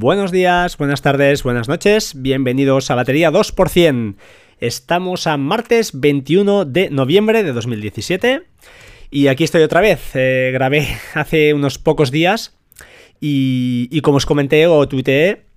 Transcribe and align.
Buenos 0.00 0.30
días, 0.30 0.76
buenas 0.76 1.02
tardes, 1.02 1.42
buenas 1.42 1.66
noches, 1.66 2.12
bienvenidos 2.14 2.88
a 2.92 2.94
Batería 2.94 3.32
2%. 3.32 4.14
Estamos 4.60 5.26
a 5.26 5.36
martes 5.36 5.90
21 5.92 6.66
de 6.66 6.88
noviembre 6.90 7.42
de 7.42 7.52
2017 7.52 8.44
y 9.10 9.26
aquí 9.26 9.42
estoy 9.42 9.62
otra 9.62 9.80
vez. 9.80 10.12
Eh, 10.14 10.50
grabé 10.52 10.86
hace 11.14 11.52
unos 11.52 11.78
pocos 11.78 12.12
días 12.12 12.56
y, 13.20 13.88
y 13.90 14.00
como 14.02 14.18
os 14.18 14.24
comenté 14.26 14.68
o 14.68 14.86
tuiteé, 14.86 15.47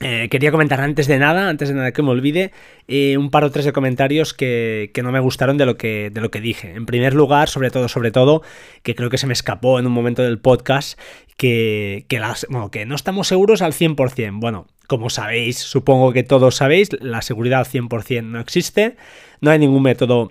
eh, 0.00 0.28
quería 0.30 0.50
comentar 0.50 0.80
antes 0.80 1.06
de 1.06 1.18
nada, 1.18 1.50
antes 1.50 1.68
de 1.68 1.74
nada 1.74 1.92
que 1.92 2.02
me 2.02 2.10
olvide, 2.10 2.52
eh, 2.88 3.18
un 3.18 3.30
par 3.30 3.44
o 3.44 3.50
tres 3.50 3.66
de 3.66 3.72
comentarios 3.72 4.32
que, 4.32 4.90
no 5.02 5.12
me 5.12 5.20
gustaron 5.20 5.58
de 5.58 5.66
lo 5.66 5.76
que, 5.76 6.10
de 6.10 6.20
lo 6.20 6.30
que 6.30 6.40
dije. 6.40 6.72
En 6.74 6.86
primer 6.86 7.14
lugar, 7.14 7.48
sobre 7.48 7.70
todo, 7.70 7.88
sobre 7.88 8.10
todo, 8.10 8.42
que 8.82 8.94
creo 8.94 9.10
que 9.10 9.18
se 9.18 9.26
me 9.26 9.34
escapó 9.34 9.78
en 9.78 9.86
un 9.86 9.92
momento 9.92 10.22
del 10.22 10.38
podcast, 10.38 10.98
que, 11.36 12.06
que, 12.08 12.18
las, 12.18 12.46
que 12.72 12.86
no 12.86 12.94
estamos 12.94 13.28
seguros 13.28 13.60
al 13.60 13.72
100%. 13.72 14.40
Bueno, 14.40 14.66
como 14.86 15.10
sabéis, 15.10 15.58
supongo 15.58 16.12
que 16.12 16.22
todos 16.22 16.56
sabéis, 16.56 16.88
la 17.00 17.22
seguridad 17.22 17.60
al 17.60 17.66
100% 17.66 18.24
no 18.24 18.40
existe, 18.40 18.96
no 19.40 19.50
hay 19.50 19.58
ningún 19.58 19.82
método 19.82 20.30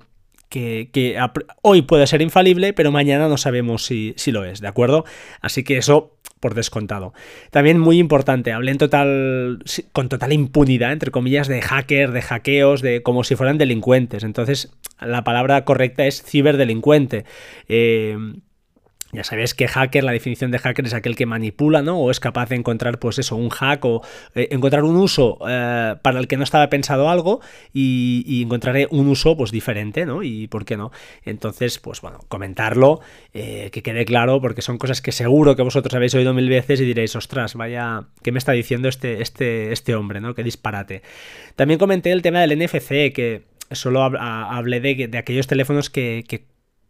que, 0.49 1.17
hoy 1.61 1.83
puede 1.83 2.07
ser 2.07 2.21
infalible, 2.21 2.73
pero 2.73 2.91
mañana 2.91 3.27
no 3.27 3.37
sabemos 3.37 3.85
si, 3.85 4.13
si, 4.17 4.31
lo 4.31 4.43
es, 4.45 4.61
¿de 4.61 4.67
acuerdo? 4.67 5.05
Así 5.41 5.63
que 5.63 5.77
eso 5.77 6.17
por 6.39 6.55
descontado. 6.55 7.13
También 7.51 7.79
muy 7.79 7.97
importante, 7.97 8.51
hablé 8.51 8.71
en 8.71 8.77
total, 8.77 9.63
con 9.91 10.09
total 10.09 10.33
impunidad, 10.33 10.91
entre 10.91 11.11
comillas, 11.11 11.47
de 11.47 11.61
hacker, 11.61 12.11
de 12.11 12.21
hackeos, 12.21 12.81
de 12.81 13.01
como 13.03 13.23
si 13.23 13.35
fueran 13.35 13.57
delincuentes. 13.57 14.23
Entonces, 14.23 14.71
la 14.99 15.23
palabra 15.23 15.65
correcta 15.65 16.05
es 16.05 16.23
ciberdelincuente. 16.23 17.25
Eh, 17.67 18.17
ya 19.11 19.23
sabéis 19.23 19.55
que 19.55 19.67
hacker, 19.67 20.03
la 20.03 20.11
definición 20.11 20.51
de 20.51 20.59
hacker 20.59 20.85
es 20.85 20.93
aquel 20.93 21.15
que 21.15 21.25
manipula, 21.25 21.81
¿no? 21.81 21.97
O 21.99 22.11
es 22.11 22.19
capaz 22.19 22.49
de 22.49 22.55
encontrar, 22.55 22.99
pues 22.99 23.17
eso, 23.17 23.35
un 23.35 23.49
hack 23.49 23.83
o 23.85 24.03
eh, 24.35 24.49
encontrar 24.51 24.83
un 24.83 24.95
uso 24.97 25.39
eh, 25.49 25.95
para 26.01 26.19
el 26.19 26.27
que 26.27 26.37
no 26.37 26.43
estaba 26.43 26.69
pensado 26.69 27.09
algo 27.09 27.41
y, 27.73 28.43
encontraré 28.43 28.87
un 28.91 29.07
uso, 29.07 29.35
pues 29.35 29.51
diferente, 29.51 30.05
¿no? 30.05 30.21
Y 30.21 30.47
por 30.47 30.63
qué 30.63 30.77
no. 30.77 30.91
Entonces, 31.25 31.79
pues 31.79 32.01
bueno, 32.01 32.19
comentarlo, 32.27 33.01
eh, 33.33 33.69
que 33.71 33.81
quede 33.81 34.05
claro, 34.05 34.41
porque 34.41 34.61
son 34.61 34.77
cosas 34.77 35.01
que 35.01 35.11
seguro 35.11 35.55
que 35.55 35.63
vosotros 35.63 35.93
habéis 35.95 36.13
oído 36.13 36.33
mil 36.33 36.47
veces 36.47 36.79
y 36.79 36.85
diréis, 36.85 37.15
ostras, 37.15 37.55
vaya, 37.55 38.03
¿qué 38.21 38.31
me 38.31 38.37
está 38.37 38.51
diciendo 38.51 38.89
este, 38.89 39.23
este, 39.23 39.71
este 39.71 39.95
hombre, 39.95 40.21
¿no? 40.21 40.35
Qué 40.35 40.43
disparate. 40.43 41.01
También 41.55 41.79
comenté 41.79 42.11
el 42.11 42.21
tema 42.21 42.41
del 42.41 42.57
NFC, 42.59 43.11
que 43.11 43.43
solo 43.71 44.03
hablé 44.03 44.79
de, 44.79 45.17
aquellos 45.17 45.47
teléfonos 45.47 45.89
que 45.89 46.23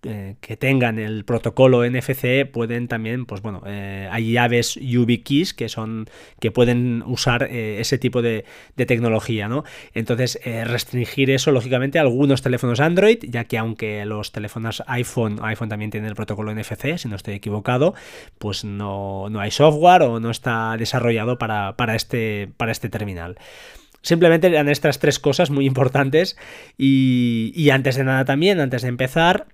eh, 0.03 0.37
que 0.39 0.55
tengan 0.55 0.97
el 0.97 1.25
protocolo 1.25 1.83
NFC 1.83 2.49
pueden 2.49 2.87
también, 2.87 3.25
pues 3.25 3.41
bueno, 3.41 3.61
eh, 3.65 4.07
hay 4.09 4.31
llaves 4.31 4.75
YubiKeys 4.75 5.53
que 5.53 5.67
son 5.67 6.07
que 6.39 6.51
pueden 6.51 7.03
usar 7.05 7.43
eh, 7.43 7.81
ese 7.81 7.97
tipo 7.97 8.21
de, 8.21 8.45
tecnología, 8.77 9.49
¿no? 9.49 9.65
Entonces 9.93 10.39
restringir 10.43 11.29
eso 11.29 11.51
lógicamente 11.51 11.99
a 11.99 12.03
algunos 12.03 12.41
teléfonos 12.41 12.79
Android, 12.79 13.17
ya 13.27 13.43
que 13.43 13.57
aunque 13.57 14.05
los 14.05 14.31
teléfonos 14.31 14.83
iPhone, 14.87 15.39
iPhone 15.43 15.67
también 15.67 15.91
tiene 15.91 16.07
el 16.07 16.15
protocolo 16.15 16.55
NFC, 16.55 16.97
si 16.97 17.09
no 17.09 17.17
estoy 17.17 17.33
equivocado, 17.33 17.93
pues 18.37 18.63
no, 18.63 19.27
hay 19.37 19.51
software 19.51 20.03
o 20.03 20.21
no 20.21 20.31
está 20.31 20.77
desarrollado 20.77 21.37
para, 21.37 21.75
este, 21.93 22.49
para 22.55 22.71
este 22.71 22.87
terminal. 22.87 23.37
Simplemente 24.01 24.47
eran 24.47 24.69
estas 24.69 24.99
tres 24.99 25.19
cosas 25.19 25.49
muy 25.49 25.65
importantes 25.65 26.37
y, 26.77 27.51
y 27.53 27.69
antes 27.71 27.97
de 27.97 28.05
nada 28.05 28.23
también, 28.23 28.61
antes 28.61 28.83
de 28.83 28.87
empezar, 28.87 29.47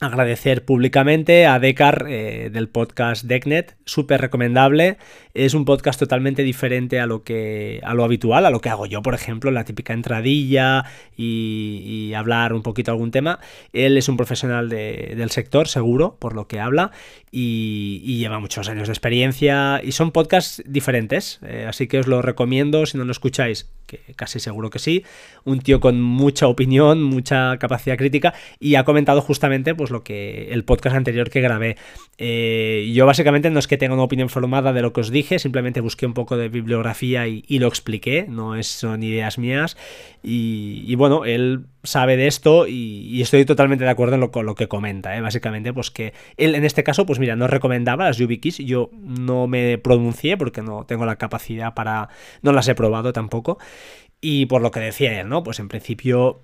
agradecer 0.00 0.64
públicamente 0.64 1.46
a 1.46 1.58
Decar 1.58 2.06
eh, 2.08 2.48
del 2.50 2.70
podcast 2.70 3.24
Decknet, 3.24 3.76
súper 3.84 4.22
recomendable. 4.22 4.96
Es 5.34 5.52
un 5.52 5.66
podcast 5.66 6.00
totalmente 6.00 6.42
diferente 6.42 6.98
a 7.00 7.06
lo 7.06 7.22
que 7.22 7.80
a 7.84 7.92
lo 7.92 8.02
habitual, 8.02 8.46
a 8.46 8.50
lo 8.50 8.60
que 8.62 8.70
hago 8.70 8.86
yo, 8.86 9.02
por 9.02 9.14
ejemplo, 9.14 9.50
la 9.50 9.64
típica 9.64 9.92
entradilla 9.92 10.84
y, 11.16 12.12
hablar 12.16 12.52
un 12.54 12.62
poquito 12.62 12.90
algún 12.90 13.10
tema. 13.10 13.38
Él 13.72 13.96
es 13.96 14.08
un 14.08 14.16
profesional 14.16 14.68
del 14.68 15.30
sector, 15.30 15.68
seguro, 15.68 16.16
por 16.18 16.34
lo 16.34 16.48
que 16.48 16.60
habla, 16.60 16.90
y, 17.30 18.18
lleva 18.18 18.40
muchos 18.40 18.68
años 18.68 18.88
de 18.88 18.92
experiencia. 18.92 19.80
Y 19.82 19.92
son 19.92 20.10
podcasts 20.10 20.62
diferentes, 20.66 21.38
eh, 21.42 21.66
así 21.68 21.86
que 21.86 21.98
os 21.98 22.06
lo 22.06 22.20
recomiendo 22.20 22.84
si 22.86 22.98
no 22.98 23.04
lo 23.04 23.12
escucháis, 23.12 23.70
que 23.86 24.00
casi 24.16 24.40
seguro 24.40 24.70
que 24.70 24.78
sí. 24.78 25.04
Un 25.44 25.60
tío 25.60 25.80
con 25.80 26.00
mucha 26.00 26.48
opinión, 26.48 27.02
mucha 27.02 27.56
capacidad 27.58 27.96
crítica, 27.96 28.34
y 28.58 28.74
ha 28.74 28.84
comentado 28.84 29.20
justamente 29.20 29.74
pues 29.74 29.89
lo 29.90 30.02
que 30.02 30.52
el 30.52 30.64
podcast 30.64 30.96
anterior 30.96 31.30
que 31.30 31.40
grabé. 31.40 31.76
Eh, 32.18 32.90
yo 32.94 33.06
básicamente 33.06 33.48
no 33.48 33.58
es 33.58 33.66
que 33.66 33.78
tenga 33.78 33.94
una 33.94 34.02
opinión 34.02 34.28
formada 34.28 34.72
de 34.72 34.82
lo 34.82 34.92
que 34.92 35.00
os 35.00 35.10
dije, 35.10 35.38
simplemente 35.38 35.80
busqué 35.80 36.04
un 36.04 36.12
poco 36.12 36.36
de 36.36 36.48
bibliografía 36.48 37.26
y, 37.26 37.58
lo 37.58 37.66
expliqué, 37.66 38.26
no 38.28 38.56
es, 38.56 38.66
son 38.66 39.02
ideas 39.02 39.38
mías. 39.38 39.76
Y, 40.22 40.94
bueno, 40.96 41.24
él 41.24 41.64
sabe 41.82 42.16
de 42.18 42.26
esto 42.26 42.66
y, 42.66 43.22
estoy 43.22 43.44
totalmente 43.46 43.84
de 43.84 43.90
acuerdo 43.90 44.30
con 44.30 44.44
lo 44.44 44.54
que 44.54 44.68
comenta, 44.68 45.16
¿eh? 45.16 45.20
básicamente, 45.20 45.72
pues 45.72 45.90
que 45.90 46.12
él 46.36 46.54
en 46.54 46.64
este 46.64 46.84
caso, 46.84 47.06
pues 47.06 47.18
mira, 47.18 47.36
no 47.36 47.46
recomendaba 47.46 48.04
las 48.04 48.18
YubiKeys, 48.18 48.58
yo 48.58 48.90
no 48.92 49.46
me 49.46 49.78
pronuncié 49.78 50.36
porque 50.36 50.62
no 50.62 50.84
tengo 50.84 51.06
la 51.06 51.16
capacidad 51.16 51.72
para, 51.72 52.10
no 52.42 52.52
las 52.52 52.68
he 52.68 52.74
probado 52.74 53.12
tampoco. 53.12 53.58
Y 54.20 54.46
por 54.46 54.60
lo 54.60 54.70
que 54.70 54.80
decía 54.80 55.18
él, 55.20 55.28
¿no? 55.28 55.42
Pues 55.42 55.58
en 55.60 55.68
principio 55.68 56.42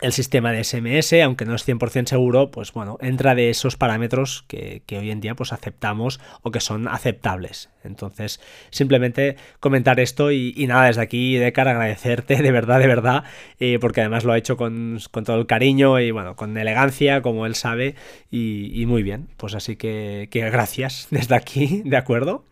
el 0.00 0.12
sistema 0.12 0.52
de 0.52 0.64
SMS, 0.64 1.12
aunque 1.22 1.44
no 1.44 1.54
es 1.54 1.68
100% 1.68 2.06
seguro, 2.06 2.50
pues 2.50 2.72
bueno, 2.72 2.96
entra 3.00 3.34
de 3.34 3.50
esos 3.50 3.76
parámetros 3.76 4.44
que, 4.48 4.82
hoy 4.98 5.10
en 5.10 5.20
día 5.20 5.34
pues 5.34 5.52
aceptamos 5.52 6.20
o 6.42 6.50
que 6.50 6.60
son 6.60 6.88
aceptables. 6.88 7.70
Entonces, 7.84 8.40
simplemente 8.70 9.36
comentar 9.58 10.00
esto 10.00 10.32
y, 10.32 10.54
nada, 10.66 10.86
desde 10.86 11.02
aquí, 11.02 11.36
de 11.36 11.52
cara 11.52 11.72
agradecerte 11.72 12.36
de 12.36 12.50
verdad, 12.50 12.78
de 12.78 12.86
verdad, 12.86 13.24
eh, 13.58 13.78
porque 13.80 14.00
además 14.00 14.24
lo 14.24 14.32
ha 14.32 14.38
hecho 14.38 14.56
con, 14.56 14.98
todo 15.10 15.36
el 15.38 15.46
cariño 15.46 16.00
y 16.00 16.10
bueno, 16.10 16.36
con 16.36 16.56
elegancia, 16.56 17.22
como 17.22 17.46
él 17.46 17.54
sabe, 17.54 17.94
y, 18.30 18.84
muy 18.86 19.02
bien. 19.02 19.28
Pues 19.36 19.54
así 19.54 19.76
que, 19.76 20.28
gracias 20.32 21.08
desde 21.10 21.34
aquí, 21.34 21.82
¿de 21.84 21.96
acuerdo? 21.96 22.44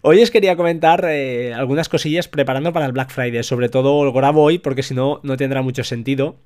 Hoy 0.00 0.22
os 0.22 0.30
quería 0.30 0.56
comentar 0.56 1.04
eh, 1.08 1.52
algunas 1.54 1.88
cosillas 1.88 2.28
preparando 2.28 2.72
para 2.72 2.86
el 2.86 2.92
Black 2.92 3.10
Friday, 3.10 3.42
sobre 3.42 3.68
todo 3.68 4.04
lo 4.04 4.12
grabo 4.12 4.44
hoy 4.44 4.58
porque 4.58 4.84
si 4.84 4.94
no, 4.94 5.20
no 5.24 5.36
tendrá 5.36 5.60
mucho 5.60 5.82
sentido. 5.82 6.36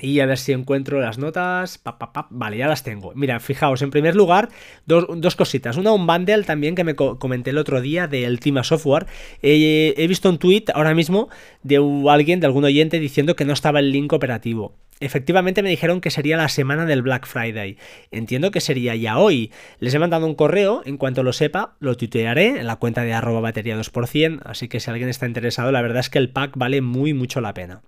Y 0.00 0.20
a 0.20 0.26
ver 0.26 0.38
si 0.38 0.52
encuentro 0.52 1.00
las 1.00 1.18
notas. 1.18 1.80
Vale, 2.30 2.56
ya 2.56 2.66
las 2.66 2.82
tengo. 2.82 3.12
Mira, 3.14 3.38
fijaos, 3.40 3.82
en 3.82 3.90
primer 3.90 4.16
lugar, 4.16 4.48
dos, 4.86 5.36
cositas. 5.36 5.76
Una, 5.76 5.92
un 5.92 6.06
bundle 6.06 6.44
también 6.44 6.74
que 6.74 6.84
me 6.84 6.94
comenté 6.94 7.50
el 7.50 7.58
otro 7.58 7.80
día 7.80 8.06
del 8.06 8.40
Tima 8.40 8.64
Software. 8.64 9.06
he 9.42 10.06
visto 10.08 10.28
un 10.28 10.38
tweet 10.38 10.64
ahora 10.74 10.94
mismo 10.94 11.28
de 11.62 11.80
alguien, 12.08 12.40
de 12.40 12.46
algún 12.46 12.64
oyente, 12.64 12.98
diciendo 12.98 13.36
que 13.36 13.44
no 13.44 13.52
estaba 13.52 13.80
el 13.80 13.92
link 13.92 14.12
operativo. 14.12 14.74
Efectivamente 15.00 15.62
me 15.62 15.70
dijeron 15.70 16.02
que 16.02 16.10
sería 16.10 16.36
la 16.36 16.50
semana 16.50 16.84
del 16.84 17.00
Black 17.00 17.26
Friday. 17.26 17.78
Entiendo 18.10 18.50
que 18.50 18.60
sería 18.60 18.94
ya 18.94 19.18
hoy. 19.18 19.50
Les 19.78 19.94
he 19.94 19.98
mandado 19.98 20.26
un 20.26 20.34
correo, 20.34 20.82
en 20.84 20.98
cuanto 20.98 21.22
lo 21.22 21.32
sepa, 21.32 21.74
lo 21.80 21.96
tuitearé 21.96 22.60
en 22.60 22.66
la 22.66 22.76
cuenta 22.76 23.02
de 23.02 23.14
arroba 23.14 23.40
batería 23.40 23.78
2%, 23.78 24.40
así 24.44 24.68
que 24.68 24.78
si 24.78 24.90
alguien 24.90 25.08
está 25.08 25.24
interesado, 25.24 25.72
la 25.72 25.80
verdad 25.80 26.00
es 26.00 26.10
que 26.10 26.18
el 26.18 26.28
pack 26.28 26.52
vale 26.56 26.82
muy 26.82 27.14
mucho 27.14 27.40
la 27.40 27.54
pena. 27.54 27.80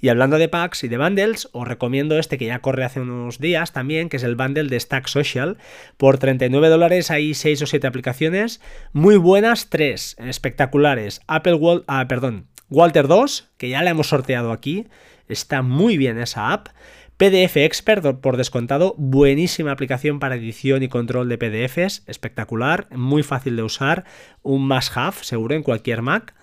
Y 0.00 0.08
hablando 0.08 0.38
de 0.38 0.48
packs 0.48 0.84
y 0.84 0.88
de 0.88 0.98
bundles, 0.98 1.48
os 1.50 1.66
recomiendo 1.66 2.16
este 2.16 2.38
que 2.38 2.46
ya 2.46 2.60
corre 2.60 2.84
hace 2.84 3.00
unos 3.00 3.40
días 3.40 3.72
también, 3.72 4.08
que 4.08 4.18
es 4.18 4.22
el 4.22 4.36
bundle 4.36 4.68
de 4.68 4.78
Stack 4.78 5.08
Social. 5.08 5.58
Por 5.96 6.18
39 6.18 6.68
dólares 6.68 7.10
hay 7.10 7.34
6 7.34 7.62
o 7.62 7.66
7 7.66 7.88
aplicaciones, 7.88 8.60
muy 8.92 9.16
buenas, 9.16 9.68
3 9.68 10.16
espectaculares. 10.20 11.22
Apple 11.26 11.54
Wall, 11.54 11.82
ah, 11.88 12.06
perdón, 12.06 12.46
Walter 12.68 13.08
2, 13.08 13.50
que 13.56 13.68
ya 13.68 13.82
la 13.82 13.90
hemos 13.90 14.06
sorteado 14.06 14.52
aquí 14.52 14.86
Está 15.28 15.62
muy 15.62 15.96
bien 15.96 16.18
esa 16.18 16.52
app. 16.52 16.68
PDF 17.16 17.56
Expert, 17.58 18.20
por 18.20 18.36
descontado, 18.36 18.94
buenísima 18.98 19.70
aplicación 19.70 20.18
para 20.18 20.34
edición 20.34 20.82
y 20.82 20.88
control 20.88 21.28
de 21.28 21.38
PDFs, 21.38 22.02
espectacular, 22.08 22.88
muy 22.90 23.22
fácil 23.22 23.54
de 23.54 23.62
usar, 23.62 24.04
un 24.42 24.66
must-have 24.66 25.16
seguro 25.20 25.54
en 25.54 25.62
cualquier 25.62 26.02
Mac. 26.02 26.34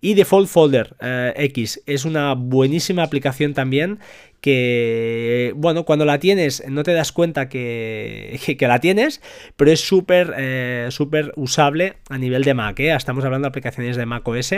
Y 0.00 0.14
Default 0.14 0.48
Folder 0.48 0.96
eh, 1.00 1.32
X 1.36 1.82
es 1.86 2.04
una 2.04 2.34
buenísima 2.34 3.02
aplicación 3.02 3.54
también 3.54 3.98
que, 4.40 5.52
bueno, 5.56 5.84
cuando 5.84 6.04
la 6.04 6.18
tienes 6.18 6.62
no 6.68 6.82
te 6.82 6.92
das 6.92 7.12
cuenta 7.12 7.48
que, 7.48 8.38
que, 8.58 8.68
la 8.68 8.80
tienes, 8.80 9.22
pero 9.56 9.70
es 9.70 9.80
súper 9.80 10.34
eh, 10.36 10.88
usable 11.36 11.94
a 12.08 12.18
nivel 12.18 12.44
de 12.44 12.54
Mac. 12.54 12.78
¿eh? 12.80 12.94
Estamos 12.94 13.24
hablando 13.24 13.46
de 13.46 13.50
aplicaciones 13.50 13.96
de 13.96 14.06
Mac 14.06 14.26
OS 14.26 14.54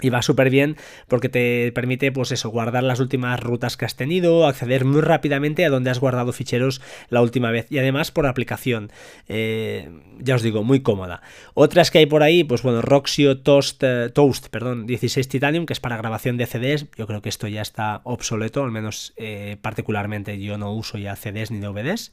y 0.00 0.10
va 0.10 0.22
súper 0.22 0.50
bien 0.50 0.76
porque 1.08 1.28
te 1.28 1.72
permite, 1.72 2.12
pues 2.12 2.30
eso, 2.32 2.50
guardar 2.50 2.82
las 2.82 3.00
últimas 3.00 3.40
rutas 3.40 3.76
que 3.76 3.86
has 3.86 3.96
tenido, 3.96 4.46
acceder 4.46 4.84
muy 4.84 5.00
rápidamente 5.00 5.64
a 5.64 5.70
donde 5.70 5.90
has 5.90 6.00
guardado 6.00 6.32
ficheros 6.32 6.82
la 7.08 7.22
última 7.22 7.50
vez. 7.50 7.66
Y 7.70 7.78
además 7.78 8.10
por 8.10 8.26
aplicación. 8.26 8.90
Eh, 9.28 9.88
ya 10.18 10.34
os 10.34 10.42
digo, 10.42 10.62
muy 10.62 10.80
cómoda. 10.80 11.22
Otras 11.54 11.90
que 11.90 11.98
hay 11.98 12.06
por 12.06 12.22
ahí, 12.22 12.44
pues 12.44 12.62
bueno, 12.62 12.82
Roxio 12.82 13.38
Toast, 13.38 13.82
eh, 13.82 14.10
Toast, 14.10 14.48
perdón, 14.48 14.86
16 14.86 15.28
Titanium, 15.28 15.66
que 15.66 15.72
es 15.72 15.80
para 15.80 15.96
grabación 15.96 16.36
de 16.36 16.46
CDs. 16.46 16.86
Yo 16.96 17.06
creo 17.06 17.22
que 17.22 17.28
esto 17.28 17.48
ya 17.48 17.62
está 17.62 18.00
obsoleto, 18.04 18.64
al 18.64 18.70
menos 18.70 19.14
eh, 19.16 19.56
particularmente 19.62 20.38
yo 20.40 20.58
no 20.58 20.72
uso 20.72 20.98
ya 20.98 21.16
CDs 21.16 21.50
ni 21.50 21.58
DVDs. 21.58 22.12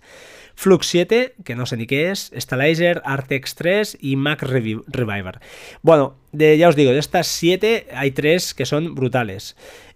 Flux 0.56 0.88
7, 0.88 1.36
que 1.44 1.56
no 1.56 1.66
sé 1.66 1.78
ni 1.78 1.88
qué 1.88 2.12
es, 2.12 2.32
Stalizer, 2.36 3.02
Artex 3.06 3.56
3 3.56 3.98
y 4.00 4.16
Mac 4.16 4.42
Reviver. 4.42 5.40
Bueno, 5.82 6.16
de, 6.34 6.58
ya 6.58 6.68
os 6.68 6.76
digo, 6.76 6.92
de 6.92 7.00
estas 7.00 7.28
7 7.28 7.88
hay 7.94 8.12
3 8.12 8.54
que 8.54 8.66
son 8.66 8.96
brutales. 8.96 9.56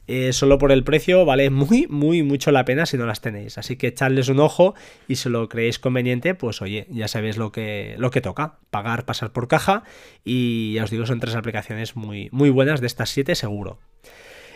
Eh, 0.09 0.31
solo 0.31 0.57
por 0.57 0.71
el 0.71 0.85
precio 0.85 1.25
vale 1.25 1.49
muy, 1.49 1.85
muy, 1.89 2.23
mucho 2.23 2.51
la 2.51 2.63
pena 2.63 2.85
si 2.85 2.97
no 2.97 3.05
las 3.05 3.19
tenéis. 3.19 3.57
Así 3.57 3.75
que 3.75 3.87
echadles 3.87 4.29
un 4.29 4.39
ojo 4.39 4.73
y 5.07 5.15
si 5.15 5.27
lo 5.27 5.49
creéis 5.49 5.79
conveniente, 5.79 6.33
pues 6.33 6.61
oye, 6.61 6.87
ya 6.89 7.09
sabéis 7.09 7.35
lo 7.35 7.51
que, 7.51 7.95
lo 7.97 8.09
que 8.09 8.21
toca. 8.21 8.59
Pagar, 8.69 9.03
pasar 9.03 9.33
por 9.33 9.49
caja 9.49 9.83
y 10.23 10.75
ya 10.75 10.85
os 10.85 10.91
digo, 10.91 11.05
son 11.05 11.19
tres 11.19 11.35
aplicaciones 11.35 11.97
muy, 11.97 12.29
muy 12.31 12.49
buenas 12.49 12.79
de 12.79 12.87
estas 12.87 13.09
7 13.09 13.35
seguro. 13.35 13.79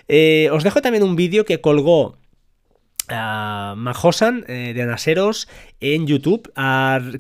Eh, 0.07 0.49
os 0.51 0.63
dejo 0.63 0.81
también 0.81 1.03
un 1.03 1.17
vídeo 1.17 1.43
que 1.43 1.59
colgó 1.59 2.17
Majosan 3.09 4.45
eh, 4.47 4.73
de 4.73 4.81
Anaseros 4.81 5.47
en 5.79 6.05
YouTube, 6.05 6.51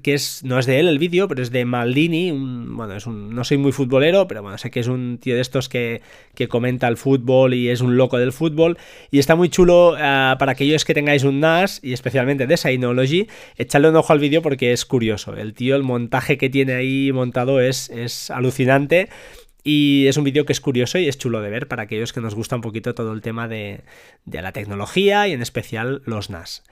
que 0.03 0.13
es 0.13 0.43
no 0.43 0.59
es 0.59 0.65
de 0.67 0.79
él 0.79 0.87
el 0.87 0.99
vídeo, 0.99 1.27
pero 1.27 1.41
es 1.41 1.51
de 1.51 1.65
Maldini, 1.65 2.31
bueno, 2.31 2.95
es 2.95 3.07
un, 3.07 3.33
no 3.33 3.43
soy 3.43 3.57
muy 3.57 3.71
futbolero, 3.71 4.27
pero 4.27 4.43
bueno, 4.43 4.57
sé 4.59 4.69
que 4.69 4.79
es 4.79 4.87
un 4.87 5.17
tío 5.17 5.35
de 5.35 5.41
estos 5.41 5.67
que, 5.67 6.01
comenta 6.47 6.87
el 6.87 6.97
fútbol 6.97 7.53
y 7.53 7.69
es 7.69 7.81
un 7.81 7.97
loco 7.97 8.17
del 8.17 8.31
fútbol, 8.31 8.77
y 9.09 9.19
está 9.19 9.35
muy 9.35 9.49
chulo 9.49 9.95
ah, 9.97 10.35
para 10.39 10.53
aquellos 10.53 10.85
que 10.85 10.93
tengáis 10.93 11.23
un 11.23 11.39
NAS, 11.39 11.79
y 11.83 11.93
especialmente 11.93 12.47
de 12.47 12.57
Synology, 12.57 13.27
echarle 13.57 13.89
un 13.89 13.95
ojo 13.95 14.13
al 14.13 14.19
vídeo 14.19 14.41
porque 14.41 14.73
es 14.73 14.85
curioso, 14.85 15.35
el 15.35 15.53
tío, 15.53 15.75
el 15.75 15.83
montaje 15.83 16.37
que 16.37 16.49
tiene 16.49 16.73
ahí 16.73 17.11
montado 17.11 17.59
es, 17.59 17.89
es 17.89 18.29
alucinante, 18.29 19.09
y 19.63 20.07
es 20.07 20.17
un 20.17 20.23
vídeo 20.23 20.45
que 20.45 20.53
es 20.53 20.61
curioso 20.61 20.97
y 20.97 21.07
es 21.07 21.17
chulo 21.17 21.41
de 21.41 21.49
ver 21.49 21.67
para 21.67 21.83
aquellos 21.83 22.13
que 22.13 22.21
nos 22.21 22.35
gusta 22.35 22.55
un 22.55 22.61
poquito 22.61 22.95
todo 22.95 23.13
el 23.13 23.21
tema 23.21 23.47
de, 23.47 23.81
la 24.25 24.51
tecnología 24.51 25.27
y 25.27 25.33
en 25.33 25.41
especial 25.41 26.01
los 26.05 26.29
NAS. 26.29 26.63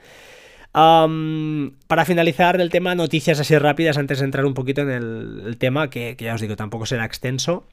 para 0.72 2.04
finalizar 2.04 2.60
el 2.60 2.70
tema, 2.70 2.94
noticias 2.94 3.38
así 3.38 3.56
rápidas 3.58 3.96
antes 3.96 4.18
de 4.18 4.24
entrar 4.24 4.44
un 4.44 4.54
poquito 4.54 4.82
en 4.82 4.90
el, 4.90 5.56
tema, 5.58 5.90
que, 5.90 6.16
ya 6.18 6.34
os 6.34 6.40
digo, 6.40 6.56
tampoco 6.56 6.86
será 6.86 7.04
extenso. 7.04 7.64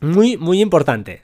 Muy, 0.00 0.36
muy 0.36 0.60
importante. 0.60 1.22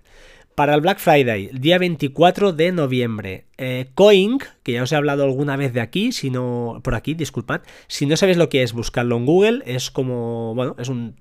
Para 0.55 0.75
el 0.75 0.81
Black 0.81 0.99
Friday, 0.99 1.50
día 1.53 1.79
24 1.79 2.55
de 2.55 2.73
noviembre, 2.73 3.44
eh, 3.58 3.88
Coing, 3.94 4.38
que 4.62 4.73
ya 4.73 4.82
os 4.82 4.91
he 4.91 4.97
hablado 4.97 5.23
alguna 5.25 5.56
vez 5.56 5.75
de 5.75 5.82
aquí, 5.82 6.12
si 6.12 6.31
no, 6.31 6.81
por 6.82 6.94
aquí, 6.94 7.12
disculpad, 7.12 7.61
si 7.88 8.06
no 8.06 8.17
sabéis 8.17 8.38
lo 8.38 8.49
que 8.49 8.62
es, 8.62 8.73
buscarlo 8.73 9.19
en 9.19 9.26
Google, 9.26 9.62
es 9.67 9.91
como, 9.91 10.55
bueno, 10.55 10.75
es 10.79 10.88
un 10.88 11.14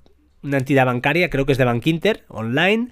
una 0.45 0.57
entidad 0.57 0.85
bancaria, 0.85 1.29
creo 1.29 1.45
que 1.45 1.51
es 1.51 1.57
de 1.57 1.65
Bankinter, 1.65 2.23
online, 2.29 2.89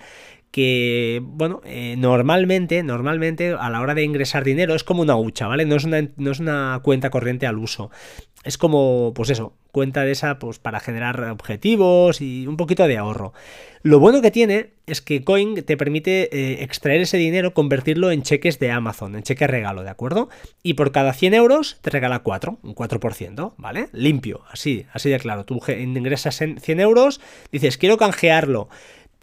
que, 0.53 1.19
bueno, 1.23 1.61
eh, 1.65 1.95
normalmente, 1.97 2.83
normalmente 2.83 3.55
a 3.59 3.71
la 3.71 3.81
hora 3.81 3.95
de 3.95 4.03
ingresar 4.03 4.43
dinero 4.43 4.75
es 4.75 4.83
como 4.83 5.01
una 5.01 5.15
hucha, 5.15 5.47
¿vale? 5.47 5.65
No 5.65 5.75
es 5.75 5.83
una, 5.83 6.07
no 6.15 6.29
es 6.29 6.39
una 6.39 6.79
cuenta 6.83 7.09
corriente 7.09 7.47
al 7.47 7.57
uso. 7.57 7.89
Es 8.43 8.59
como, 8.59 9.13
pues 9.15 9.31
eso, 9.31 9.55
cuenta 9.71 10.03
de 10.03 10.11
esa 10.11 10.37
pues 10.37 10.59
para 10.59 10.79
generar 10.79 11.19
objetivos 11.31 12.21
y 12.21 12.45
un 12.45 12.55
poquito 12.55 12.87
de 12.87 12.99
ahorro. 12.99 13.33
Lo 13.81 13.99
bueno 13.99 14.21
que 14.21 14.29
tiene 14.29 14.73
es 14.85 15.01
que 15.01 15.23
Coin 15.23 15.55
te 15.55 15.75
permite 15.75 16.29
eh, 16.31 16.61
extraer 16.61 17.01
ese 17.01 17.17
dinero, 17.17 17.55
convertirlo 17.55 18.11
en 18.11 18.21
cheques 18.21 18.59
de 18.59 18.69
Amazon, 18.69 19.15
en 19.15 19.23
cheque 19.23 19.47
regalo, 19.47 19.81
¿de 19.81 19.89
acuerdo? 19.89 20.29
Y 20.61 20.75
por 20.75 20.91
cada 20.91 21.13
100 21.13 21.33
euros 21.33 21.79
te 21.81 21.89
regala 21.89 22.19
4, 22.19 22.59
un 22.61 22.75
4%, 22.75 23.53
¿vale? 23.57 23.87
Limpio, 23.91 24.41
así, 24.51 24.85
así 24.93 25.09
de 25.09 25.17
claro. 25.17 25.45
Tú 25.45 25.59
ingresas 25.67 26.41
en 26.41 26.59
100 26.59 26.79
euros, 26.79 27.21
dices, 27.51 27.79
quiero 27.79 27.97
canjearlo 27.97 28.69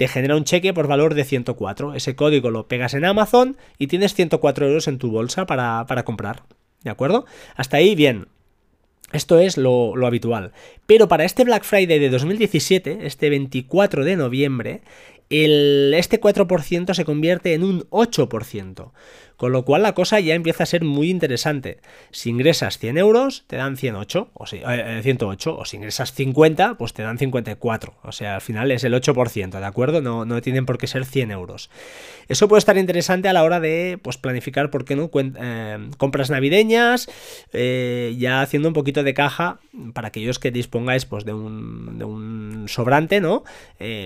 te 0.00 0.08
genera 0.08 0.34
un 0.34 0.44
cheque 0.44 0.72
por 0.72 0.86
valor 0.86 1.12
de 1.12 1.24
104. 1.24 1.94
Ese 1.94 2.16
código 2.16 2.50
lo 2.50 2.68
pegas 2.68 2.94
en 2.94 3.04
Amazon 3.04 3.58
y 3.76 3.88
tienes 3.88 4.14
104 4.14 4.66
euros 4.66 4.88
en 4.88 4.96
tu 4.96 5.10
bolsa 5.10 5.44
para, 5.44 5.84
para 5.86 6.06
comprar. 6.06 6.44
¿De 6.82 6.88
acuerdo? 6.88 7.26
Hasta 7.54 7.76
ahí, 7.76 7.94
bien. 7.94 8.28
Esto 9.12 9.38
es 9.38 9.58
lo, 9.58 9.94
lo, 9.94 10.06
habitual. 10.06 10.52
Pero 10.86 11.06
para 11.06 11.26
este 11.26 11.44
Black 11.44 11.64
Friday 11.64 11.98
de 11.98 12.08
2017, 12.08 13.00
este 13.02 13.28
24 13.28 14.06
de 14.06 14.16
noviembre, 14.16 14.80
el, 15.28 15.92
este 15.94 16.18
4% 16.18 16.94
se 16.94 17.04
convierte 17.04 17.52
en 17.52 17.62
un 17.62 17.82
8%. 17.90 18.92
Con 19.40 19.52
lo 19.52 19.64
cual 19.64 19.82
la 19.82 19.94
cosa 19.94 20.20
ya 20.20 20.34
empieza 20.34 20.64
a 20.64 20.66
ser 20.66 20.84
muy 20.84 21.08
interesante. 21.08 21.78
Si 22.10 22.28
ingresas 22.28 22.76
100 22.76 22.98
euros, 22.98 23.44
te 23.46 23.56
dan 23.56 23.78
108, 23.78 24.28
o 24.34 24.44
si, 24.44 24.58
108, 24.58 25.50
eh, 25.50 25.54
o 25.58 25.64
si 25.64 25.78
ingresas 25.78 26.12
50, 26.12 26.74
pues 26.74 26.92
te 26.92 27.02
dan 27.02 27.16
54. 27.16 27.94
O 28.02 28.12
sea, 28.12 28.34
al 28.34 28.42
final 28.42 28.70
es 28.70 28.84
el 28.84 28.92
8%, 28.92 29.58
¿de 29.58 29.64
acuerdo? 29.64 30.02
No, 30.02 30.26
no 30.26 30.42
tienen 30.42 30.66
por 30.66 30.76
qué 30.76 30.86
ser 30.86 31.06
100 31.06 31.30
euros. 31.30 31.70
Eso 32.28 32.48
puede 32.48 32.58
estar 32.58 32.76
interesante 32.76 33.28
a 33.28 33.32
la 33.32 33.42
hora 33.42 33.60
de 33.60 33.98
pues, 34.02 34.18
planificar, 34.18 34.70
¿por 34.70 34.84
qué 34.84 34.94
no? 34.94 35.10
Eh, 35.14 35.88
compras 35.96 36.28
navideñas, 36.28 37.08
eh, 37.54 38.14
ya 38.18 38.42
haciendo 38.42 38.68
un 38.68 38.74
poquito 38.74 39.02
de 39.02 39.14
caja 39.14 39.58
para 39.94 40.08
aquellos 40.08 40.38
que 40.38 40.50
dispongáis 40.50 41.06
pues, 41.06 41.24
de, 41.24 41.32
un, 41.32 41.98
de 41.98 42.04
un 42.04 42.66
sobrante, 42.68 43.22
¿no? 43.22 43.44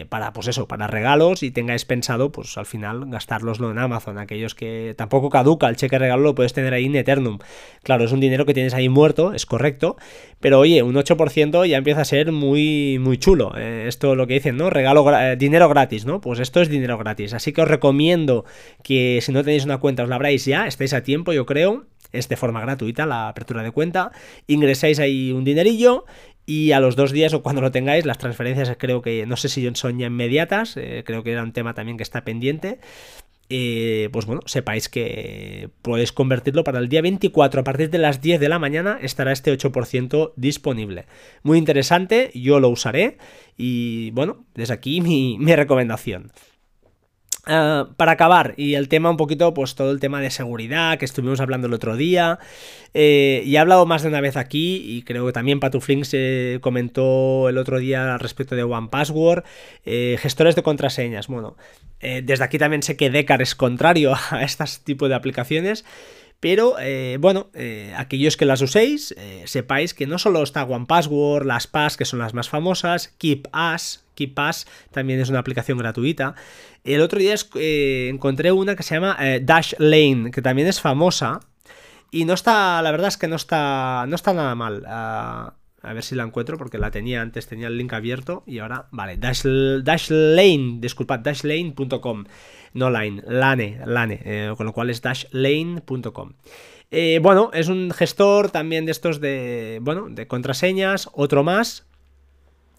para, 0.08 0.32
pues 0.32 0.46
eso, 0.46 0.69
para 0.69 0.87
regalos 0.87 1.42
y 1.42 1.50
tengáis 1.50 1.84
pensado, 1.84 2.30
pues 2.30 2.56
al 2.56 2.66
final 2.66 3.10
gastárloslo 3.10 3.72
en 3.72 3.78
Amazon. 3.80 4.19
Aquellos 4.19 4.54
que 4.54 4.94
tampoco 4.96 5.24
caduca, 5.31 5.69
el 5.69 5.76
cheque 5.76 5.99
regalo 5.99 6.23
lo 6.23 6.35
puedes 6.35 6.53
tener 6.53 6.73
ahí 6.75 6.87
en 6.87 6.97
Eternum. 6.97 7.38
Claro, 7.82 8.05
es 8.05 8.12
un 8.12 8.21
dinero 8.21 8.47
que 8.47 8.55
tienes 8.55 8.75
ahí 8.75 8.88
muerto, 8.88 9.35
es 9.35 9.47
correcto, 9.47 9.97
pero 10.41 10.61
oye, 10.61 10.82
un 10.82 10.94
8% 10.94 11.67
ya 11.67 11.76
empieza 11.76 12.00
a 12.00 12.05
ser 12.05 12.32
muy, 12.32 12.99
muy 13.00 13.19
chulo. 13.19 13.53
Eh, 13.56 13.85
esto 13.88 14.15
lo 14.15 14.26
que 14.26 14.35
dicen, 14.35 14.56
¿no? 14.56 14.71
Regalo, 14.71 15.05
eh, 15.19 15.37
dinero 15.37 15.69
gratis, 15.69 16.06
¿no? 16.06 16.21
Pues 16.21 16.41
esto 16.41 16.61
es 16.61 16.69
dinero 16.69 16.99
gratis. 16.99 17.35
Así 17.35 17.53
que 17.53 17.62
os 17.62 17.69
recomiendo 17.69 18.44
que 18.82 19.21
si 19.23 19.32
no 19.32 19.44
tenéis 19.44 19.65
una 19.65 19.79
cuenta 19.79 20.03
os 20.03 20.09
la 20.09 20.17
abráis 20.17 20.44
ya, 20.44 20.67
estáis 20.67 20.93
a 20.94 21.03
tiempo, 21.03 21.32
yo 21.32 21.47
creo. 21.47 21.85
Es 22.12 22.29
de 22.29 22.37
forma 22.37 22.61
gratuita 22.61 23.06
la 23.06 23.29
apertura 23.29 23.62
de 23.62 23.73
cuenta. 23.73 24.12
Ingresáis 24.47 25.00
ahí 25.00 25.32
un 25.32 25.43
dinerillo 25.43 26.05
y 26.47 26.73
a 26.73 26.81
los 26.81 26.94
dos 26.97 27.12
días 27.12 27.32
o 27.32 27.43
cuando 27.43 27.62
lo 27.62 27.71
tengáis, 27.71 28.05
las 28.05 28.19
transferencias 28.19 28.76
creo 28.79 29.00
que, 29.03 29.25
no 29.26 29.37
sé 29.37 29.49
si 29.49 29.69
son 29.75 29.99
ya 29.99 30.06
inmediatas, 30.06 30.76
eh, 30.76 31.03
creo 31.05 31.23
que 31.23 31.32
era 31.32 31.43
un 31.43 31.53
tema 31.53 31.75
también 31.75 31.97
que 31.97 32.03
está 32.03 32.23
pendiente. 32.23 32.79
Eh, 33.50 34.08
pues 34.12 34.25
bueno, 34.25 34.41
sepáis 34.46 34.88
que 34.88 35.69
podéis 35.82 36.12
convertirlo 36.12 36.64
para 36.64 36.79
el 36.79 36.88
día 36.88 37.02
24 37.02 37.61
a 37.61 37.64
partir 37.64 37.91
de 37.91 37.99
las 37.99 38.23
10 38.23 38.41
de 38.41 38.49
la 38.49 38.58
mañana 38.58 38.99
estará 39.02 39.32
este 39.32 39.52
8% 39.52 40.32
disponible. 40.37 41.06
Muy 41.43 41.58
interesante, 41.58 42.31
yo 42.35 42.58
lo 42.58 42.70
usaré 42.70 43.19
y 43.56 44.11
bueno, 44.12 44.46
desde 44.55 44.75
aquí 44.75 45.00
mi, 45.02 45.37
mi 45.38 45.55
recomendación. 45.55 46.32
Ah, 47.46 47.91
para 47.99 48.12
acabar, 48.12 48.55
y 48.56 48.75
el 48.75 48.88
tema 48.88 49.11
un 49.11 49.19
poquito, 49.19 49.52
pues 49.52 49.75
todo 49.75 49.90
el 49.90 50.00
tema 50.00 50.20
de 50.20 50.31
seguridad 50.31 50.99
que 50.99 51.05
estuvimos 51.05 51.40
hablando 51.40 51.67
el 51.67 51.75
otro 51.75 51.94
día, 51.94 52.38
eh, 52.94 53.43
y 53.44 53.56
he 53.56 53.58
hablado 53.58 53.85
más 53.85 54.02
de 54.02 54.09
una 54.09 54.23
vez 54.23 54.38
aquí, 54.38 54.83
y 54.83 55.02
creo 55.02 55.26
que 55.26 55.33
también 55.33 55.61
Patuflink 55.61 56.04
se 56.04 56.59
comentó 56.62 57.50
el 57.50 57.59
otro 57.59 57.78
día 57.78 58.14
al 58.14 58.21
respecto 58.21 58.57
de 58.57 58.62
One 58.62 58.88
Password, 58.90 59.45
eh, 59.85 60.16
gestores 60.21 60.57
de 60.57 60.62
contraseñas. 60.62 61.26
Bueno, 61.26 61.57
eh, 62.04 62.23
desde 62.23 62.44
aquí 62.44 62.58
también 62.58 62.82
sé 62.82 62.96
que 62.96 63.11
Decar 63.11 63.42
es 63.42 63.54
contrario 63.54 64.14
a 64.30 64.42
este 64.42 64.64
tipo 64.84 65.08
de 65.08 65.14
aplicaciones. 65.14 65.84
Pero 66.40 66.76
bueno, 67.20 67.49
aquellos 67.96 68.37
que 68.37 68.44
las 68.44 68.61
uséis, 68.61 69.14
sepáis 69.46 69.94
que 69.94 70.06
no 70.06 70.18
solo 70.18 70.42
está 70.42 70.64
One 70.64 70.84
Password, 70.84 71.46
las 71.46 71.66
PAS, 71.66 71.96
que 71.96 72.04
son 72.04 72.18
las 72.18 72.34
más 72.34 72.50
famosas, 72.50 73.14
KeepAs, 73.16 74.04
KeepPass 74.14 74.66
también 74.90 75.20
es 75.20 75.28
una 75.28 75.38
aplicación 75.38 75.78
gratuita. 75.78 76.34
El 76.84 77.00
otro 77.00 77.18
día 77.18 77.34
eh, 77.56 78.08
encontré 78.12 78.52
una 78.52 78.76
que 78.76 78.82
se 78.82 78.94
llama 78.94 79.16
eh, 79.20 79.40
Dash 79.42 79.75
Lane, 79.78 80.30
que 80.30 80.42
también 80.42 80.68
es 80.68 80.80
famosa. 80.80 81.40
Y 82.11 82.26
no 82.26 82.34
está, 82.34 82.80
la 82.82 82.90
verdad 82.90 83.08
es 83.08 83.16
que 83.16 83.26
no 83.26 83.37
está, 83.37 84.04
no 84.06 84.14
está 84.14 84.32
nada 84.34 84.54
mal. 84.54 84.84
Ah, 84.87 85.54
a 85.85 85.93
ver 85.93 86.03
si 86.03 86.14
la 86.14 86.25
encuentro 86.25 86.59
porque 86.59 86.79
la 86.79 86.91
tenía 86.91 87.23
antes, 87.23 87.47
tenía 87.47 87.69
el 87.69 87.79
link 87.79 87.93
abierto 87.93 88.43
y 88.47 88.59
ahora, 88.59 88.88
vale, 88.91 89.17
Dash, 89.17 89.45
Dashlane, 89.45 90.79
disculpad, 90.81 91.21
dashlane.com, 91.21 92.25
no 92.75 92.91
line, 92.91 93.23
lane, 93.26 93.81
lane, 93.87 94.21
eh, 94.25 94.55
con 94.57 94.67
lo 94.67 94.73
cual 94.73 94.91
es 94.91 95.03
dashlane.com. 95.03 96.33
bueno, 97.21 97.50
es 97.53 97.69
un 97.69 97.91
gestor 97.91 98.50
también 98.50 98.87
de 98.87 98.93
estos 98.93 99.21
de, 99.21 99.79
bueno, 99.83 100.09
de 100.09 100.26
contraseñas, 100.26 101.09
otro 101.12 101.45
más, 101.45 101.87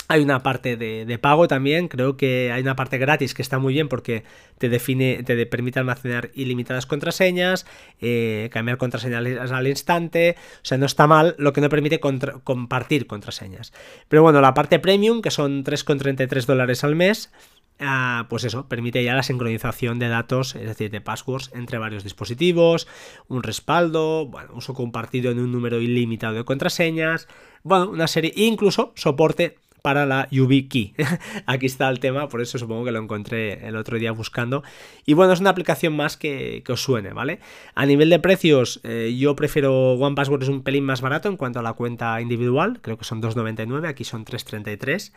hay 0.08 0.22
una 0.22 0.44
parte 0.44 0.78
de, 0.78 1.20
pago 1.20 1.48
también, 1.48 1.88
creo 1.88 2.18
que 2.18 2.52
hay 2.52 2.62
una 2.62 2.76
parte 2.76 2.98
gratis 2.98 3.34
que 3.34 3.42
está 3.42 3.58
muy 3.60 3.74
bien 3.74 3.90
porque 3.90 4.24
te 4.58 4.70
define, 4.70 5.24
te 5.24 5.46
permite 5.46 5.80
almacenar 5.80 6.30
ilimitadas 6.36 6.86
contraseñas, 6.86 7.66
eh, 8.02 8.50
cambiar 8.52 8.78
contraseñas 8.78 9.52
al 9.52 9.68
instante, 9.68 10.36
o 10.58 10.66
sea, 10.66 10.78
no 10.78 10.86
está 10.86 11.08
mal, 11.08 11.36
lo 11.40 11.54
que 11.54 11.62
no 11.62 11.70
permite 11.70 12.00
compartir 12.00 13.08
contraseñas. 13.08 13.74
Pero 14.08 14.22
bueno, 14.22 14.42
la 14.42 14.54
parte 14.54 14.80
premium, 14.80 15.22
que 15.22 15.32
son 15.32 15.64
3,33 15.64 16.46
dólares 16.46 16.84
al 16.84 16.96
mes, 16.96 17.32
Ah, 17.78 18.28
pues 18.30 18.46
eso, 18.46 18.70
permite 18.70 19.04
ya 19.04 19.16
la 19.16 19.24
sincronización 19.24 20.00
de 20.00 20.08
datos, 20.08 20.56
es 20.56 20.66
decir, 20.66 20.90
de 20.92 21.02
passwords 21.02 21.52
entre 21.54 21.78
varios 21.78 22.06
dispositivos, 22.06 22.88
un 23.28 23.44
respaldo, 23.44 24.32
uso 24.54 24.74
compartido 24.74 25.30
en 25.30 25.40
un 25.40 25.52
número 25.52 25.82
ilimitado 25.82 26.36
de 26.36 26.46
contraseñas, 26.46 27.28
bueno, 27.64 27.90
una 27.90 28.08
serie, 28.08 28.32
incluso 28.38 28.94
soporte 28.96 29.58
para 29.86 30.08
la 30.08 30.28
YubiKey. 30.32 30.96
Aquí 31.46 31.68
está 31.68 31.88
el 31.90 32.00
tema, 32.00 32.28
por 32.28 32.42
eso 32.42 32.58
supongo 32.58 32.86
que 32.86 32.92
lo 32.92 32.98
encontré 32.98 33.68
el 33.68 33.76
otro 33.76 34.00
día 34.00 34.12
buscando. 34.12 34.64
Y 35.06 35.14
bueno, 35.14 35.32
es 35.32 35.42
una 35.42 35.52
aplicación 35.52 35.96
más 35.96 36.18
que, 36.18 36.64
os 36.68 36.82
suene, 36.82 37.14
¿vale? 37.14 37.40
A 37.76 37.86
nivel 37.86 38.10
de 38.10 38.18
precios, 38.18 38.80
eh, 38.84 39.16
yo 39.16 39.36
prefiero 39.36 39.94
OnePassword, 39.94 40.42
es 40.42 40.50
un 40.50 40.64
pelín 40.64 40.86
más 40.86 41.02
barato 41.02 41.30
en 41.30 41.38
cuanto 41.38 41.60
a 41.60 41.62
la 41.62 41.74
cuenta 41.74 42.20
individual, 42.20 42.80
creo 42.82 42.98
que 42.98 43.06
son 43.06 43.22
2,99, 43.22 43.88
aquí 43.88 44.04
son 44.04 44.26
3,33. 44.26 45.14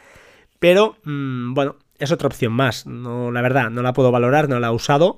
Pero, 0.59 0.99
mm, 1.03 1.55
bueno, 1.55 1.77
es 1.99 2.13
otra 2.13 2.29
opción 2.29 2.53
más. 2.53 2.85
No, 2.85 3.33
la 3.33 3.41
verdad, 3.41 3.71
no 3.71 3.81
la 3.81 3.95
puedo 3.95 4.11
valorar, 4.11 4.51
no 4.51 4.61
la 4.61 4.67
he 4.67 4.73
usado. 4.73 5.17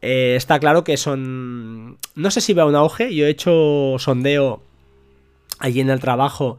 Eh, 0.00 0.32
está 0.34 0.58
claro 0.60 0.82
que 0.82 0.96
son. 0.96 1.98
No 2.14 2.30
sé 2.30 2.40
si 2.40 2.54
va 2.54 2.64
un 2.64 2.74
auge. 2.74 3.14
Yo 3.14 3.26
he 3.26 3.28
hecho 3.28 3.96
sondeo 3.98 4.62
allí 5.58 5.80
en 5.80 5.90
el 5.90 6.00
trabajo. 6.00 6.56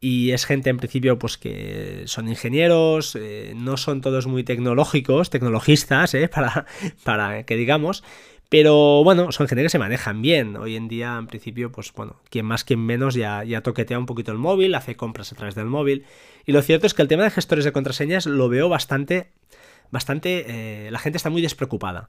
Y 0.00 0.30
es 0.30 0.46
gente 0.46 0.70
en 0.70 0.78
principio 0.78 1.18
pues 1.18 1.36
que 1.36 2.04
son 2.06 2.28
ingenieros, 2.28 3.16
eh, 3.16 3.52
no 3.54 3.76
son 3.76 4.00
todos 4.00 4.26
muy 4.26 4.44
tecnológicos, 4.44 5.28
tecnologistas, 5.28 6.14
eh, 6.14 6.28
para, 6.34 6.64
para 7.04 7.44
que 7.44 7.56
digamos, 7.56 8.02
pero 8.50 9.04
bueno, 9.04 9.30
son 9.30 9.46
gente 9.46 9.62
que 9.62 9.68
se 9.68 9.78
manejan 9.78 10.22
bien. 10.22 10.56
Hoy 10.56 10.74
en 10.74 10.88
día, 10.88 11.16
en 11.16 11.28
principio, 11.28 11.70
pues 11.70 11.92
bueno, 11.92 12.16
quien 12.30 12.46
más, 12.46 12.64
quien 12.64 12.80
menos 12.80 13.14
ya, 13.14 13.44
ya 13.44 13.62
toquetea 13.62 13.96
un 13.96 14.06
poquito 14.06 14.32
el 14.32 14.38
móvil, 14.38 14.74
hace 14.74 14.96
compras 14.96 15.32
a 15.32 15.36
través 15.36 15.54
del 15.54 15.66
móvil. 15.66 16.04
Y 16.46 16.50
lo 16.50 16.60
cierto 16.60 16.88
es 16.88 16.92
que 16.92 17.02
el 17.02 17.06
tema 17.06 17.22
de 17.22 17.30
gestores 17.30 17.64
de 17.64 17.70
contraseñas 17.70 18.26
lo 18.26 18.48
veo 18.48 18.68
bastante, 18.68 19.30
bastante, 19.92 20.46
eh, 20.48 20.90
la 20.90 20.98
gente 20.98 21.16
está 21.16 21.30
muy 21.30 21.42
despreocupada. 21.42 22.08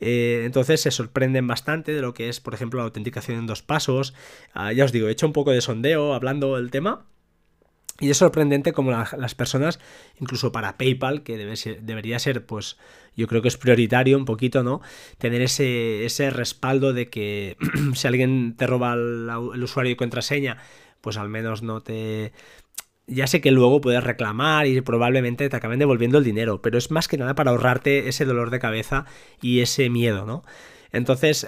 Eh, 0.00 0.44
entonces 0.46 0.80
se 0.80 0.90
sorprenden 0.90 1.46
bastante 1.46 1.92
de 1.92 2.00
lo 2.00 2.14
que 2.14 2.30
es, 2.30 2.40
por 2.40 2.54
ejemplo, 2.54 2.78
la 2.78 2.84
autenticación 2.84 3.38
en 3.38 3.46
dos 3.46 3.60
pasos. 3.60 4.14
Ah, 4.54 4.72
ya 4.72 4.86
os 4.86 4.92
digo, 4.92 5.08
he 5.08 5.12
hecho 5.12 5.26
un 5.26 5.34
poco 5.34 5.50
de 5.50 5.60
sondeo 5.60 6.14
hablando 6.14 6.56
del 6.56 6.70
tema 6.70 7.04
y 8.00 8.10
es 8.10 8.16
sorprendente 8.16 8.72
como 8.72 8.90
las 8.90 9.34
personas, 9.34 9.78
incluso 10.20 10.50
para 10.50 10.76
PayPal, 10.76 11.22
que 11.22 11.36
debe 11.36 11.54
debería 11.80 12.18
ser, 12.18 12.44
pues 12.44 12.76
yo 13.16 13.28
creo 13.28 13.40
que 13.40 13.48
es 13.48 13.56
prioritario 13.56 14.18
un 14.18 14.24
poquito, 14.24 14.64
¿no? 14.64 14.80
Tener 15.18 15.42
ese, 15.42 16.04
ese 16.04 16.30
respaldo 16.30 16.92
de 16.92 17.08
que 17.08 17.56
si 17.94 18.06
alguien 18.08 18.56
te 18.56 18.66
roba 18.66 18.94
el, 18.94 19.62
usuario 19.62 19.92
y 19.92 19.96
contraseña, 19.96 20.58
pues 21.00 21.16
al 21.16 21.28
menos 21.28 21.62
no 21.62 21.82
te... 21.82 22.32
Ya 23.06 23.26
sé 23.26 23.42
que 23.42 23.50
luego 23.50 23.82
puedes 23.82 24.02
reclamar 24.02 24.66
y 24.66 24.80
probablemente 24.80 25.48
te 25.48 25.56
acaben 25.56 25.78
devolviendo 25.78 26.16
el 26.18 26.24
dinero, 26.24 26.62
pero 26.62 26.78
es 26.78 26.90
más 26.90 27.06
que 27.06 27.18
nada 27.18 27.34
para 27.34 27.50
ahorrarte 27.50 28.08
ese 28.08 28.24
dolor 28.24 28.48
de 28.50 28.58
cabeza 28.58 29.04
y 29.42 29.60
ese 29.60 29.90
miedo, 29.90 30.24
¿no? 30.24 30.42
Entonces, 30.94 31.44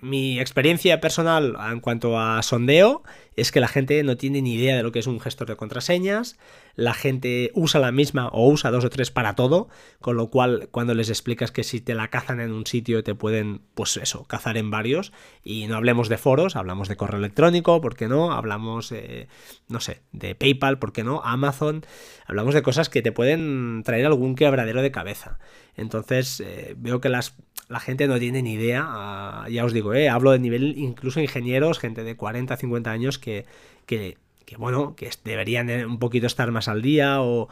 mi 0.00 0.40
experiencia 0.40 1.00
personal 1.00 1.56
en 1.70 1.78
cuanto 1.78 2.18
a 2.18 2.42
sondeo 2.42 3.04
es 3.36 3.52
que 3.52 3.60
la 3.60 3.68
gente 3.68 4.02
no 4.02 4.16
tiene 4.16 4.42
ni 4.42 4.54
idea 4.54 4.76
de 4.76 4.82
lo 4.82 4.90
que 4.90 4.98
es 4.98 5.06
un 5.06 5.20
gestor 5.20 5.46
de 5.46 5.54
contraseñas, 5.54 6.36
la 6.74 6.92
gente 6.92 7.52
usa 7.54 7.78
la 7.78 7.92
misma 7.92 8.26
o 8.28 8.48
usa 8.48 8.72
dos 8.72 8.84
o 8.84 8.90
tres 8.90 9.12
para 9.12 9.36
todo, 9.36 9.68
con 10.00 10.16
lo 10.16 10.30
cual 10.30 10.68
cuando 10.72 10.94
les 10.94 11.10
explicas 11.10 11.52
que 11.52 11.62
si 11.62 11.80
te 11.80 11.94
la 11.94 12.08
cazan 12.08 12.40
en 12.40 12.52
un 12.52 12.66
sitio 12.66 13.04
te 13.04 13.14
pueden, 13.14 13.62
pues 13.74 13.96
eso, 13.98 14.24
cazar 14.24 14.56
en 14.56 14.70
varios, 14.70 15.12
y 15.44 15.68
no 15.68 15.76
hablemos 15.76 16.08
de 16.08 16.18
foros, 16.18 16.56
hablamos 16.56 16.88
de 16.88 16.96
correo 16.96 17.18
electrónico, 17.18 17.80
¿por 17.80 17.94
qué 17.94 18.08
no? 18.08 18.32
Hablamos, 18.32 18.90
eh, 18.90 19.28
no 19.68 19.78
sé, 19.78 20.02
de 20.10 20.34
PayPal, 20.34 20.80
¿por 20.80 20.92
qué 20.92 21.04
no? 21.04 21.22
Amazon, 21.22 21.86
hablamos 22.26 22.52
de 22.52 22.62
cosas 22.62 22.88
que 22.88 23.00
te 23.00 23.12
pueden 23.12 23.82
traer 23.84 24.06
algún 24.06 24.34
quebradero 24.34 24.82
de 24.82 24.90
cabeza. 24.90 25.38
Entonces, 25.74 26.40
eh, 26.40 26.74
veo 26.76 27.00
que 27.00 27.08
las 27.08 27.36
la 27.72 27.80
gente 27.80 28.06
no 28.06 28.18
tiene 28.18 28.42
ni 28.42 28.52
idea. 28.52 29.46
Ya 29.50 29.64
os 29.64 29.72
digo, 29.72 29.94
eh, 29.94 30.10
hablo 30.10 30.30
de 30.32 30.38
nivel 30.38 30.74
incluso 30.76 31.20
ingenieros, 31.20 31.78
gente 31.78 32.04
de 32.04 32.16
40, 32.16 32.54
50 32.54 32.90
años 32.90 33.18
que, 33.18 33.46
que, 33.86 34.18
bueno, 34.58 34.94
que 34.94 35.08
deberían 35.24 35.70
un 35.86 35.98
poquito 35.98 36.26
estar 36.26 36.50
más 36.52 36.68
al 36.68 36.82
día 36.82 37.22
o, 37.22 37.48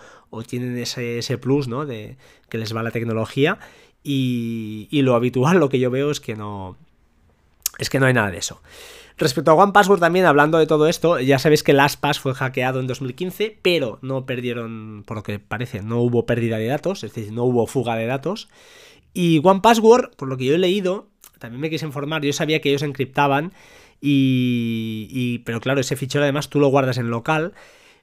tienen 0.47 0.77
ese, 0.77 1.39
plus, 1.39 1.69
¿no? 1.69 1.87
De 1.87 2.19
que 2.51 2.59
les 2.59 2.77
va 2.77 2.83
la 2.83 2.91
tecnología. 2.91 3.59
Y, 4.05 4.89
y, 4.91 5.01
lo 5.03 5.15
habitual, 5.15 5.59
lo 5.59 5.71
que 5.71 5.79
yo 5.79 5.91
veo 5.91 6.11
es 6.11 6.21
que 6.21 6.37
no. 6.37 6.77
Es 7.79 7.89
que 7.89 7.99
no 7.99 8.05
hay 8.05 8.13
nada 8.13 8.31
de 8.31 8.39
eso. 8.39 8.61
Respecto 9.17 9.51
a 9.51 9.55
One 9.55 9.73
Password 9.73 10.01
también, 10.01 10.27
hablando 10.27 10.59
de 10.59 10.67
todo 10.67 10.87
esto, 10.87 11.19
ya 11.19 11.39
sabéis 11.39 11.63
que 11.63 11.73
LastPass 11.73 12.21
fue 12.21 12.35
hackeado 12.35 12.81
en 12.81 12.87
2015, 12.87 13.59
pero 13.63 13.99
no 14.03 14.27
perdieron, 14.27 15.03
por 15.07 15.17
lo 15.19 15.23
que 15.23 15.39
parece, 15.39 15.83
no 15.83 16.01
hubo 16.01 16.27
pérdida 16.27 16.59
de 16.59 16.67
datos, 16.67 17.05
es 17.05 17.15
decir, 17.15 17.33
no 17.33 17.45
hubo 17.45 17.67
fuga 17.67 17.97
de 17.97 18.07
datos. 18.07 18.49
Y 19.13 19.41
One 19.43 19.61
Password, 19.61 20.17
por 20.17 20.29
lo 20.29 20.37
que 20.37 20.45
yo 20.45 20.55
he 20.55 20.59
leído, 20.59 21.09
también 21.39 21.61
me 21.61 21.71
quise 21.71 21.87
informar, 21.87 22.23
yo 22.23 22.33
sabía 22.33 22.61
que 22.61 22.69
ellos 22.69 22.83
encriptaban 22.83 23.53
y, 24.01 25.41
pero 25.45 25.61
claro, 25.61 25.81
ese 25.81 25.97
fichero 25.97 26.25
además 26.25 26.49
tú 26.49 26.61
lo 26.61 26.69
guardas 26.69 26.99
en 26.99 27.11
local. 27.11 27.55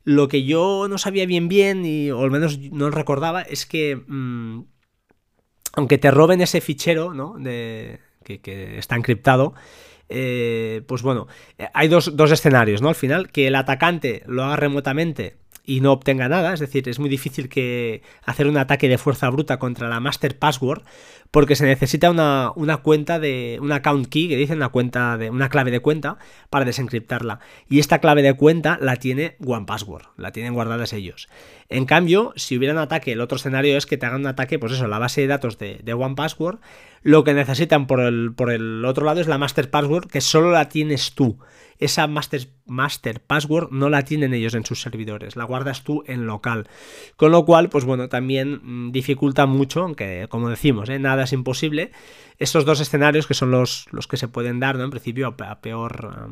Lo 0.04 0.28
que 0.28 0.44
yo 0.44 0.88
no 0.90 0.98
sabía 0.98 1.26
bien 1.26 1.48
bien, 1.48 1.86
y, 1.86 2.12
o 2.12 2.22
al 2.22 2.32
menos 2.32 2.60
no 2.60 2.90
recordaba, 2.90 3.42
es 3.42 3.66
que 3.66 3.96
mm, 4.08 4.62
aunque 5.74 5.98
te 5.98 6.12
roben 6.12 6.42
ese 6.42 6.62
fichero, 6.62 7.14
¿no? 7.14 7.36
De, 7.40 8.00
que, 8.24 8.78
está 8.78 8.96
encriptado, 8.96 9.54
eh, 10.10 10.82
pues 10.88 11.02
bueno, 11.02 11.28
hay 11.74 11.88
dos, 11.88 12.16
dos 12.16 12.32
escenarios, 12.32 12.82
¿no? 12.82 12.90
Al 12.90 12.96
final, 12.96 13.32
que 13.32 13.48
el 13.48 13.56
atacante 13.56 14.24
lo 14.28 14.44
haga 14.44 14.56
remotamente 14.56 15.38
y 15.68 15.82
no 15.82 15.92
obtenga 15.92 16.30
nada, 16.30 16.54
es 16.54 16.62
decir, 16.62 16.88
es 16.88 16.98
muy 16.98 17.10
difícil 17.10 17.50
que 17.50 18.02
hacer 18.24 18.48
un 18.48 18.56
ataque 18.58 18.88
de 18.88 18.98
fuerza 18.98 19.30
bruta 19.30 19.60
contra 19.60 19.90
la 19.90 20.00
master 20.00 20.40
password 20.40 20.84
porque 21.32 21.56
se 21.56 21.66
necesita 21.66 22.10
una, 22.10 22.78
cuenta 22.78 23.20
de 23.20 23.60
una 23.62 23.76
account 23.76 24.08
key 24.08 24.28
que 24.28 24.38
dice 24.38 24.54
una 24.54 24.70
cuenta 24.70 25.18
de 25.18 25.30
una 25.30 25.50
clave 25.50 25.72
de 25.72 25.80
cuenta 25.80 26.18
para 26.50 26.66
desencriptarla 26.66 27.40
y 27.70 27.80
esta 27.80 28.00
clave 28.00 28.22
de 28.22 28.34
cuenta 28.34 28.78
la 28.82 28.96
tiene 28.98 29.36
OnePassword, 29.46 30.04
la 30.18 30.32
tienen 30.32 30.54
guardadas 30.54 30.94
ellos. 30.94 31.28
En 31.70 31.86
cambio, 31.86 32.34
si 32.36 32.58
hubiera 32.58 32.74
un 32.74 32.80
ataque, 32.80 33.12
el 33.12 33.22
otro 33.22 33.36
escenario 33.36 33.78
es 33.78 33.86
que 33.86 33.98
te 33.98 34.06
hagan 34.06 34.22
un 34.22 34.28
ataque, 34.28 34.60
pues 34.60 34.74
eso, 34.74 34.88
la 34.88 35.00
base 35.00 35.22
de 35.22 35.28
datos 35.28 35.58
de, 35.58 35.80
de 35.84 35.94
OnePassword, 35.94 36.60
lo 37.02 37.24
que 37.24 37.34
necesitan 37.34 37.88
por 37.88 38.00
el, 38.00 38.34
por 38.34 38.52
el 38.52 38.84
otro 38.86 39.06
lado 39.06 39.22
es 39.22 39.28
la 39.28 39.38
master 39.38 39.70
password 39.70 40.08
que 40.08 40.22
solo 40.22 40.52
la 40.52 40.70
tienes 40.70 41.14
tú 41.14 41.38
esa 41.80 42.08
master, 42.08 42.48
master 42.66 43.22
password 43.22 43.72
no 43.72 43.90
la 43.90 44.04
tienen 44.04 44.34
ellos 44.34 44.54
en 44.56 44.66
sus 44.66 44.82
servidores, 44.82 45.36
la 45.36 45.44
guardas 45.44 45.84
tú 45.84 46.04
en 46.08 46.26
local. 46.26 46.68
Con 47.16 47.32
lo 47.32 47.46
cual, 47.46 47.70
pues 47.70 47.86
bueno, 47.86 48.10
también 48.10 48.62
mm, 48.64 48.92
dificulta 48.92 49.46
mucho, 49.46 49.84
aunque 49.84 50.28
como 50.30 50.50
decimos, 50.50 50.90
¿eh? 50.90 51.00
nada 51.00 51.17
es 51.24 51.34
imposible. 51.34 51.92
Estos 52.40 52.66
dos 52.66 52.80
escenarios 52.80 53.26
que 53.28 53.34
son 53.34 53.52
los, 53.52 53.88
los 53.92 54.08
que 54.08 54.18
se 54.18 54.28
pueden 54.28 54.60
dar, 54.60 54.78
¿no? 54.78 54.84
En 54.84 54.92
principio, 54.92 55.36
a 55.40 55.62
peor, 55.62 56.30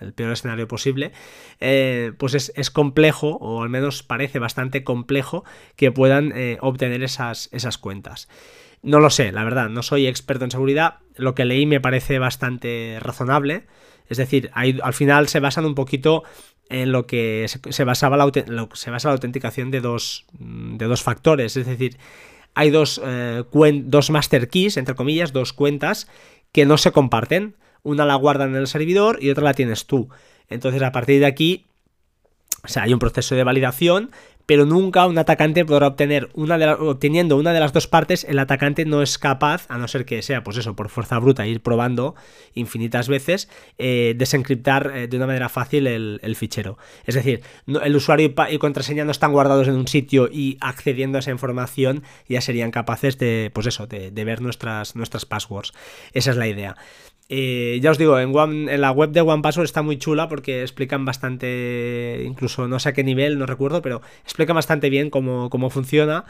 el 0.00 0.12
peor 0.12 0.32
escenario 0.32 0.68
posible, 0.68 1.12
eh, 1.60 2.12
pues 2.18 2.52
es, 2.54 2.70
complejo, 2.70 3.36
o 3.40 3.62
al 3.62 3.68
menos 3.68 4.02
parece 4.02 4.38
bastante 4.38 4.84
complejo, 4.84 5.44
que 5.76 5.90
puedan 5.90 6.32
eh, 6.36 6.58
obtener 6.60 7.02
esas, 7.02 7.48
esas 7.52 7.78
cuentas. 7.78 8.28
No 8.82 9.00
lo 9.00 9.10
sé, 9.10 9.32
la 9.32 9.44
verdad, 9.44 9.68
no 9.68 9.82
soy 9.82 10.06
experto 10.06 10.44
en 10.44 10.50
seguridad. 10.50 10.98
Lo 11.16 11.34
que 11.34 11.44
leí 11.44 11.66
me 11.66 11.80
parece 11.80 12.18
bastante 12.18 12.98
razonable. 13.00 13.66
Es 14.08 14.16
decir, 14.16 14.50
al 14.54 14.94
final 14.94 15.28
se 15.28 15.38
basan 15.38 15.66
un 15.66 15.74
poquito 15.74 16.24
en 16.70 16.92
lo 16.92 17.06
que 17.06 17.46
se, 17.48 17.84
basaba 17.84 18.16
la, 18.16 18.30
se 18.72 18.90
basa 18.90 19.08
la 19.08 19.14
autenticación 19.14 19.70
de 19.70 19.80
dos, 19.80 20.24
de 20.32 20.86
dos 20.86 21.02
factores. 21.02 21.56
Es 21.56 21.66
decir, 21.66 21.98
hay 22.54 22.70
dos, 22.70 23.00
eh, 23.04 23.44
dos 23.84 24.10
master 24.10 24.48
keys, 24.48 24.76
entre 24.76 24.94
comillas, 24.94 25.32
dos 25.32 25.52
cuentas 25.52 26.08
que 26.52 26.66
no 26.66 26.76
se 26.76 26.92
comparten. 26.92 27.56
Una 27.82 28.04
la 28.04 28.14
guardan 28.14 28.50
en 28.50 28.56
el 28.56 28.66
servidor 28.66 29.18
y 29.22 29.30
otra 29.30 29.44
la 29.44 29.54
tienes 29.54 29.86
tú. 29.86 30.08
Entonces, 30.48 30.82
a 30.82 30.92
partir 30.92 31.20
de 31.20 31.26
aquí, 31.26 31.66
o 32.64 32.68
sea, 32.68 32.82
hay 32.82 32.92
un 32.92 32.98
proceso 32.98 33.34
de 33.34 33.44
validación 33.44 34.10
pero 34.50 34.66
nunca 34.66 35.06
un 35.06 35.16
atacante 35.16 35.64
podrá 35.64 35.86
obtener 35.86 36.28
una 36.34 36.58
de 36.58 36.66
obteniendo 36.72 37.36
una 37.36 37.52
de 37.52 37.60
las 37.60 37.72
dos 37.72 37.86
partes, 37.86 38.24
el 38.24 38.36
atacante 38.36 38.84
no 38.84 39.00
es 39.00 39.16
capaz, 39.16 39.64
a 39.68 39.78
no 39.78 39.86
ser 39.86 40.04
que 40.04 40.22
sea, 40.22 40.42
pues 40.42 40.56
eso, 40.56 40.74
por 40.74 40.88
fuerza 40.88 41.20
bruta, 41.20 41.46
ir 41.46 41.60
probando 41.60 42.16
infinitas 42.54 43.06
veces, 43.06 43.48
eh, 43.78 44.16
desencriptar 44.18 44.90
eh, 44.92 45.06
de 45.06 45.16
una 45.16 45.28
manera 45.28 45.48
fácil 45.48 45.86
el, 45.86 46.34
fichero. 46.34 46.78
Es 47.06 47.14
decir, 47.14 47.42
el 47.68 47.94
usuario 47.94 48.34
y, 48.50 48.58
contraseña 48.58 49.04
no 49.04 49.12
están 49.12 49.30
guardados 49.30 49.68
en 49.68 49.74
un 49.74 49.86
sitio 49.86 50.28
y 50.28 50.58
accediendo 50.60 51.18
a 51.18 51.20
esa 51.20 51.30
información 51.30 52.02
ya 52.28 52.40
serían 52.40 52.72
capaces 52.72 53.18
de, 53.18 53.52
pues 53.54 53.68
eso, 53.68 53.86
de, 53.86 54.10
ver 54.10 54.40
nuestras, 54.40 54.96
nuestras 54.96 55.26
passwords. 55.26 55.72
Esa 56.12 56.32
es 56.32 56.36
la 56.36 56.48
idea. 56.48 56.76
Eh, 57.32 57.78
ya 57.80 57.92
os 57.92 57.98
digo, 57.98 58.18
en, 58.18 58.80
la 58.80 58.90
web 58.90 59.12
de 59.12 59.20
OnePassword 59.20 59.64
está 59.64 59.82
muy 59.82 59.98
chula 59.98 60.28
porque 60.28 60.62
explican 60.62 61.04
bastante, 61.04 62.24
incluso 62.26 62.66
no 62.66 62.80
sé 62.80 62.88
a 62.88 62.92
qué 62.92 63.04
nivel, 63.04 63.38
no 63.38 63.46
recuerdo, 63.46 63.82
pero 63.82 64.02
explican 64.24 64.56
bastante 64.56 64.90
bien 64.90 65.10
cómo, 65.10 65.70
funciona 65.70 66.24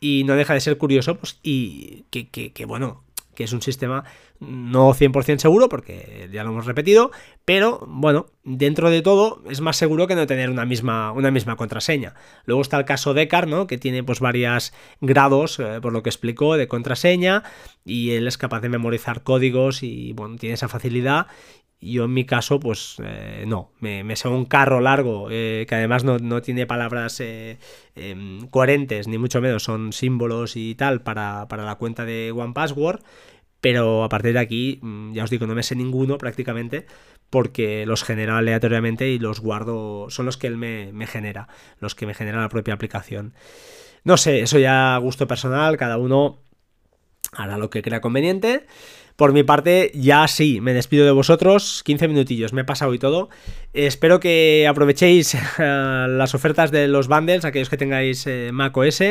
y 0.00 0.24
no 0.24 0.36
deja 0.36 0.54
de 0.54 0.60
ser 0.60 0.78
curioso, 0.78 1.16
pues, 1.18 1.38
y 1.42 2.04
que, 2.10 2.64
bueno, 2.64 3.04
que 3.38 3.44
es 3.44 3.52
un 3.52 3.62
sistema 3.62 4.02
no 4.40 4.92
100% 4.92 5.38
seguro, 5.38 5.68
porque 5.68 6.28
ya 6.32 6.42
lo 6.42 6.50
hemos 6.50 6.66
repetido, 6.66 7.12
pero 7.44 7.86
bueno, 7.86 8.26
dentro 8.42 8.90
de 8.90 9.00
todo 9.00 9.44
es 9.48 9.60
más 9.60 9.76
seguro 9.76 10.08
que 10.08 10.16
no 10.16 10.26
tener 10.26 10.50
una 10.50 10.64
misma, 10.64 11.12
una 11.12 11.30
misma 11.30 11.54
contraseña. 11.54 12.14
Luego 12.46 12.62
está 12.62 12.78
el 12.78 12.84
caso 12.84 13.14
de 13.14 13.28
Car, 13.28 13.46
¿no? 13.46 13.68
que 13.68 13.78
tiene 13.78 14.02
pues 14.02 14.18
varios 14.18 14.72
grados, 15.00 15.60
eh, 15.60 15.78
por 15.80 15.92
lo 15.92 16.02
que 16.02 16.10
explicó, 16.10 16.56
de 16.56 16.66
contraseña, 16.66 17.44
y 17.84 18.10
él 18.10 18.26
es 18.26 18.38
capaz 18.38 18.58
de 18.58 18.70
memorizar 18.70 19.22
códigos 19.22 19.84
y 19.84 20.14
bueno, 20.14 20.34
tiene 20.34 20.54
esa 20.54 20.66
facilidad 20.66 21.28
yo 21.80 22.04
en 22.04 22.14
mi 22.14 22.24
caso, 22.24 22.58
pues 22.58 22.96
eh, 23.04 23.44
no, 23.46 23.70
me, 23.80 24.02
me 24.02 24.14
un 24.24 24.44
carro 24.46 24.80
largo, 24.80 25.28
eh, 25.30 25.64
que 25.68 25.74
además 25.76 26.02
no, 26.04 26.42
tiene 26.42 26.66
palabras 26.66 27.20
eh, 27.20 27.58
em, 27.94 28.48
coherentes, 28.48 29.06
ni 29.06 29.18
mucho 29.18 29.40
menos, 29.40 29.62
son 29.62 29.92
símbolos 29.92 30.56
y 30.56 30.74
tal 30.74 31.02
para, 31.02 31.46
la 31.50 31.74
cuenta 31.76 32.04
de 32.04 32.32
One 32.32 32.52
Password. 32.52 33.02
Pero 33.60 34.04
a 34.04 34.08
partir 34.08 34.34
de 34.34 34.38
aquí, 34.40 34.78
mm, 34.82 35.12
ya 35.14 35.24
os 35.24 35.30
digo, 35.30 35.46
no 35.46 35.54
me 35.54 35.62
sé 35.62 35.74
ninguno 35.76 36.18
prácticamente, 36.18 36.86
porque 37.30 37.86
los 37.86 38.04
genero 38.04 38.36
aleatoriamente 38.36 39.08
y 39.08 39.18
los 39.18 39.40
guardo, 39.40 40.06
son 40.10 40.26
los 40.26 40.36
que 40.36 40.46
él 40.46 40.56
me, 40.56 40.92
me 40.92 41.06
genera, 41.06 41.48
los 41.80 41.94
que 41.94 42.06
me 42.06 42.14
genera 42.14 42.40
la 42.40 42.48
propia 42.48 42.74
aplicación. 42.74 43.34
No 44.04 44.16
sé, 44.16 44.40
eso 44.40 44.58
ya 44.58 44.94
a 44.94 44.98
gusto 44.98 45.26
personal, 45.26 45.76
cada 45.76 45.98
uno 45.98 46.40
hará 47.32 47.58
lo 47.58 47.70
que 47.70 47.82
crea 47.82 48.00
conveniente. 48.00 48.66
Por 49.18 49.32
mi 49.32 49.42
parte, 49.42 49.90
ya 49.96 50.28
sí, 50.28 50.60
me 50.60 50.72
despido 50.72 51.04
de 51.04 51.10
vosotros. 51.10 51.82
15 51.84 52.06
minutillos, 52.06 52.52
me 52.52 52.60
he 52.60 52.64
pasado 52.64 52.94
y 52.94 53.00
todo. 53.00 53.30
Espero 53.72 54.20
que 54.20 54.64
aprovechéis 54.70 55.34
eh, 55.58 56.06
las 56.08 56.36
ofertas 56.36 56.70
de 56.70 56.86
los 56.86 57.08
bundles, 57.08 57.44
aquellos 57.44 57.68
que 57.68 57.76
tengáis 57.76 58.24
eh, 58.28 58.50
Mac 58.52 58.76
OS. 58.76 59.02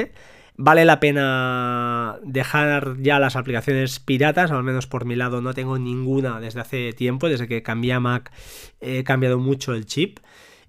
Vale 0.55 0.85
la 0.85 1.01
pena 1.01 2.19
dejar 2.23 2.95
ya 3.01 3.19
las 3.19 3.35
aplicaciones 3.35 3.99
piratas, 3.99 4.51
al 4.51 4.63
menos 4.63 4.87
por 4.87 5.03
mi 5.03 5.17
lado 5.17 5.41
no 5.41 5.53
tengo 5.53 5.77
ninguna 5.77 6.39
desde 6.39 6.61
hace 6.61 6.93
tiempo, 6.93 7.27
desde 7.27 7.49
que 7.49 7.61
cambié 7.61 7.91
a 7.91 7.99
Mac 7.99 8.31
he 8.79 9.03
cambiado 9.03 9.39
mucho 9.39 9.73
el 9.73 9.85
chip 9.85 10.19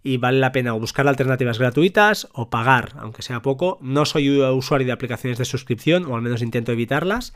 y 0.03 0.17
vale 0.17 0.41
la 0.41 0.51
pena 0.51 0.73
buscar 0.73 1.07
alternativas 1.07 1.61
gratuitas 1.61 2.27
o 2.33 2.51
pagar, 2.51 2.95
aunque 2.99 3.23
sea 3.23 3.41
poco. 3.41 3.79
No 3.83 4.05
soy 4.05 4.41
usuario 4.41 4.89
de 4.89 4.93
aplicaciones 4.93 5.39
de 5.39 5.45
suscripción, 5.45 6.07
o 6.07 6.17
al 6.17 6.23
menos 6.23 6.43
intento 6.43 6.73
evitarlas 6.73 7.35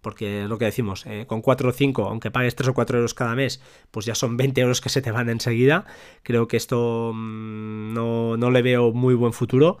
porque 0.00 0.44
es 0.44 0.48
lo 0.48 0.58
que 0.58 0.66
decimos, 0.66 1.06
eh, 1.06 1.24
con 1.26 1.42
4 1.42 1.68
o 1.68 1.72
5, 1.72 2.04
aunque 2.04 2.30
pagues 2.30 2.54
3 2.54 2.68
o 2.68 2.74
4 2.74 2.98
euros 2.98 3.14
cada 3.14 3.34
mes, 3.34 3.60
pues 3.90 4.06
ya 4.06 4.14
son 4.14 4.36
20 4.36 4.60
euros 4.60 4.80
que 4.80 4.88
se 4.88 5.02
te 5.02 5.10
van 5.10 5.28
enseguida. 5.28 5.84
Creo 6.22 6.48
que 6.48 6.56
esto 6.56 7.12
mm, 7.14 7.94
no, 7.94 8.50
le 8.50 8.62
veo 8.62 8.92
muy 8.92 9.14
buen 9.14 9.32
futuro. 9.32 9.78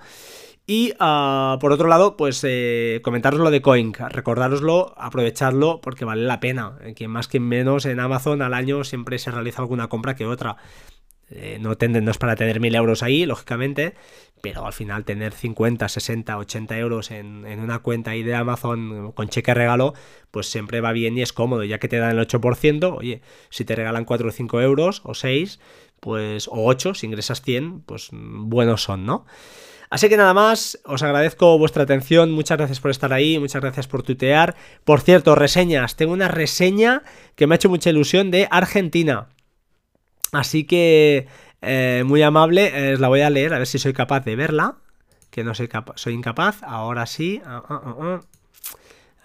Y 0.66 0.92
ah, 0.98 1.56
por 1.60 1.72
otro 1.72 1.88
lado, 1.88 2.16
pues 2.18 2.44
eh, 2.46 3.00
comentaros 3.02 3.40
lo 3.40 3.50
de 3.50 3.62
Coin, 3.62 3.94
recordároslo, 3.94 4.92
aprovechadlo 4.98 5.80
porque 5.80 6.04
vale 6.04 6.24
la 6.24 6.40
pena. 6.40 6.76
Quien 6.94 7.10
más 7.10 7.26
que 7.26 7.40
menos 7.40 7.86
en 7.86 8.00
Amazon 8.00 8.42
al 8.42 8.52
año 8.52 8.84
siempre 8.84 9.18
se 9.18 9.30
realiza 9.30 9.62
alguna 9.62 9.88
compra 9.88 10.14
que 10.14 10.26
otra. 10.26 10.58
Eh, 11.30 11.58
no, 11.60 11.76
no, 11.78 12.10
es 12.10 12.18
para 12.18 12.36
tener 12.36 12.60
mil 12.60 12.74
euros 12.74 13.02
ahí, 13.02 13.26
lógicamente, 13.26 13.94
pero 14.40 14.66
al 14.66 14.72
final 14.72 15.04
tener 15.04 15.32
50, 15.32 15.88
60, 15.88 16.38
80 16.38 16.78
euros 16.78 17.10
en, 17.10 17.44
una 17.60 17.80
cuenta 17.80 18.12
ahí 18.12 18.22
de 18.22 18.34
Amazon 18.34 19.12
con 19.12 19.28
cheque 19.28 19.52
regalo, 19.52 19.94
pues 20.30 20.50
siempre 20.50 20.80
va 20.80 20.92
bien 20.92 21.18
y 21.18 21.22
es 21.22 21.32
cómodo, 21.32 21.64
ya 21.64 21.78
que 21.78 21.88
te 21.88 21.98
dan 21.98 22.16
el 22.18 22.26
8%, 22.26 22.96
oye, 22.96 23.20
si 23.50 23.64
te 23.64 23.76
regalan 23.76 24.04
4 24.04 24.28
o 24.28 24.32
5 24.32 24.60
euros 24.62 25.02
o 25.04 25.14
6, 25.14 25.60
pues, 26.00 26.48
o 26.48 26.64
8, 26.64 26.94
si 26.94 27.06
ingresas 27.06 27.42
100, 27.42 27.80
pues 27.82 28.08
buenos 28.12 28.82
son, 28.82 29.04
¿no? 29.04 29.26
Así 29.90 30.10
que 30.10 30.18
nada 30.18 30.34
más, 30.34 30.78
os 30.84 31.02
agradezco 31.02 31.56
vuestra 31.58 31.84
atención, 31.84 32.30
muchas 32.30 32.58
gracias 32.58 32.78
por 32.78 32.90
estar 32.90 33.12
ahí, 33.12 33.38
muchas 33.38 33.62
gracias 33.62 33.86
por 33.86 34.02
tutear. 34.02 34.54
Por 34.84 35.00
cierto, 35.00 35.34
reseñas, 35.34 35.96
tengo 35.96 36.12
una 36.12 36.28
reseña 36.28 37.04
que 37.36 37.46
me 37.46 37.54
ha 37.54 37.56
hecho 37.56 37.70
mucha 37.70 37.88
ilusión 37.88 38.30
de 38.30 38.48
Argentina. 38.50 39.28
Así 40.32 40.64
que, 40.64 41.26
eh, 41.62 42.02
muy 42.06 42.22
amable, 42.22 42.92
eh, 42.92 42.96
la 42.98 43.08
voy 43.08 43.22
a 43.22 43.30
leer, 43.30 43.54
a 43.54 43.58
ver 43.58 43.66
si 43.66 43.78
soy 43.78 43.92
capaz 43.92 44.20
de 44.20 44.36
verla. 44.36 44.76
Que 45.30 45.44
no 45.44 45.54
soy, 45.54 45.68
capaz, 45.68 45.94
soy 45.96 46.14
incapaz, 46.14 46.62
ahora 46.62 47.06
sí. 47.06 47.40
Ah, 47.44 47.62
ah, 47.68 47.96
ah, 48.00 48.20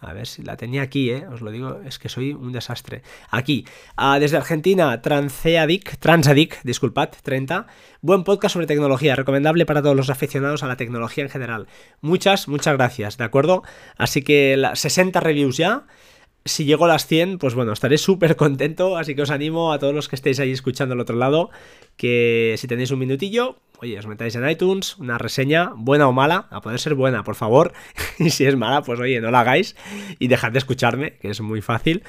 a 0.02 0.12
ver 0.12 0.28
si 0.28 0.44
la 0.44 0.58
tenía 0.58 0.82
aquí, 0.82 1.12
¿eh? 1.12 1.26
os 1.32 1.40
lo 1.40 1.50
digo, 1.50 1.80
es 1.86 1.98
que 1.98 2.10
soy 2.10 2.34
un 2.34 2.52
desastre. 2.52 3.04
Aquí, 3.30 3.66
desde 4.20 4.36
Argentina, 4.36 5.02
Transeadic, 5.02 5.98
Transadic, 5.98 6.62
disculpad, 6.64 7.10
30. 7.24 7.68
Buen 8.02 8.26
podcast 8.26 8.54
sobre 8.54 8.68
tecnología, 8.68 9.16
recomendable 9.16 9.66
para 9.66 9.82
todos 9.82 9.96
los 9.96 10.10
aficionados 10.10 10.62
a 10.62 10.68
la 10.68 10.76
tecnología 10.76 11.24
en 11.24 11.30
general. 11.30 11.68
Muchas, 12.02 12.50
muchas 12.50 12.76
gracias, 12.76 13.18
¿de 13.18 13.24
acuerdo? 13.24 13.64
Así 13.96 14.24
que 14.24 14.62
60 14.74 15.22
reviews 15.22 15.56
ya 15.56 15.86
si 16.46 16.66
llego 16.66 16.86
a 16.86 16.88
las 16.90 17.08
100, 17.08 17.38
pues 17.38 17.56
bueno, 17.56 17.72
estaré 17.72 17.98
súper 17.98 18.36
contento, 18.36 18.98
así 18.98 19.16
que 19.16 19.22
os 19.22 19.32
animo 19.32 19.72
a 19.72 19.80
todos 19.80 19.94
los 19.94 20.10
que 20.10 20.16
estéis 20.16 20.40
ahí 20.40 20.52
escuchando 20.52 20.94
al 20.94 21.00
otro 21.00 21.16
lado, 21.16 21.50
que 21.96 22.56
si 22.58 22.68
tenéis 22.68 22.92
un 22.92 23.00
minutillo, 23.00 23.60
oye, 23.80 23.98
os 23.98 24.08
metáis 24.08 24.36
en 24.36 24.50
iTunes, 24.50 24.98
una 24.98 25.18
reseña, 25.18 25.72
buena 25.76 26.08
o 26.08 26.12
mala, 26.12 26.48
a 26.52 26.62
poder 26.62 26.80
ser 26.80 26.96
buena, 26.96 27.24
por 27.24 27.36
favor, 27.36 27.74
y 28.20 28.30
si 28.30 28.46
es 28.46 28.56
mala, 28.56 28.82
pues 28.82 29.00
oye, 29.00 29.22
no 29.22 29.32
la 29.32 29.42
hagáis 29.42 29.76
y 30.20 30.28
dejad 30.28 30.52
de 30.52 30.60
escucharme, 30.60 31.18
que 31.18 31.30
es 31.30 31.42
muy 31.42 31.62
fácil. 31.62 32.04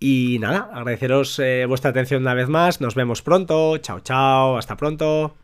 Y 0.00 0.38
nada, 0.40 0.70
agradeceros 0.72 1.38
eh, 1.38 1.64
vuestra 1.66 1.90
atención 1.90 2.22
una 2.22 2.34
vez 2.34 2.48
más, 2.48 2.80
nos 2.80 2.94
vemos 2.94 3.22
pronto, 3.22 3.78
chao 3.78 4.00
chao, 4.00 4.58
hasta 4.58 4.76
pronto. 4.76 5.36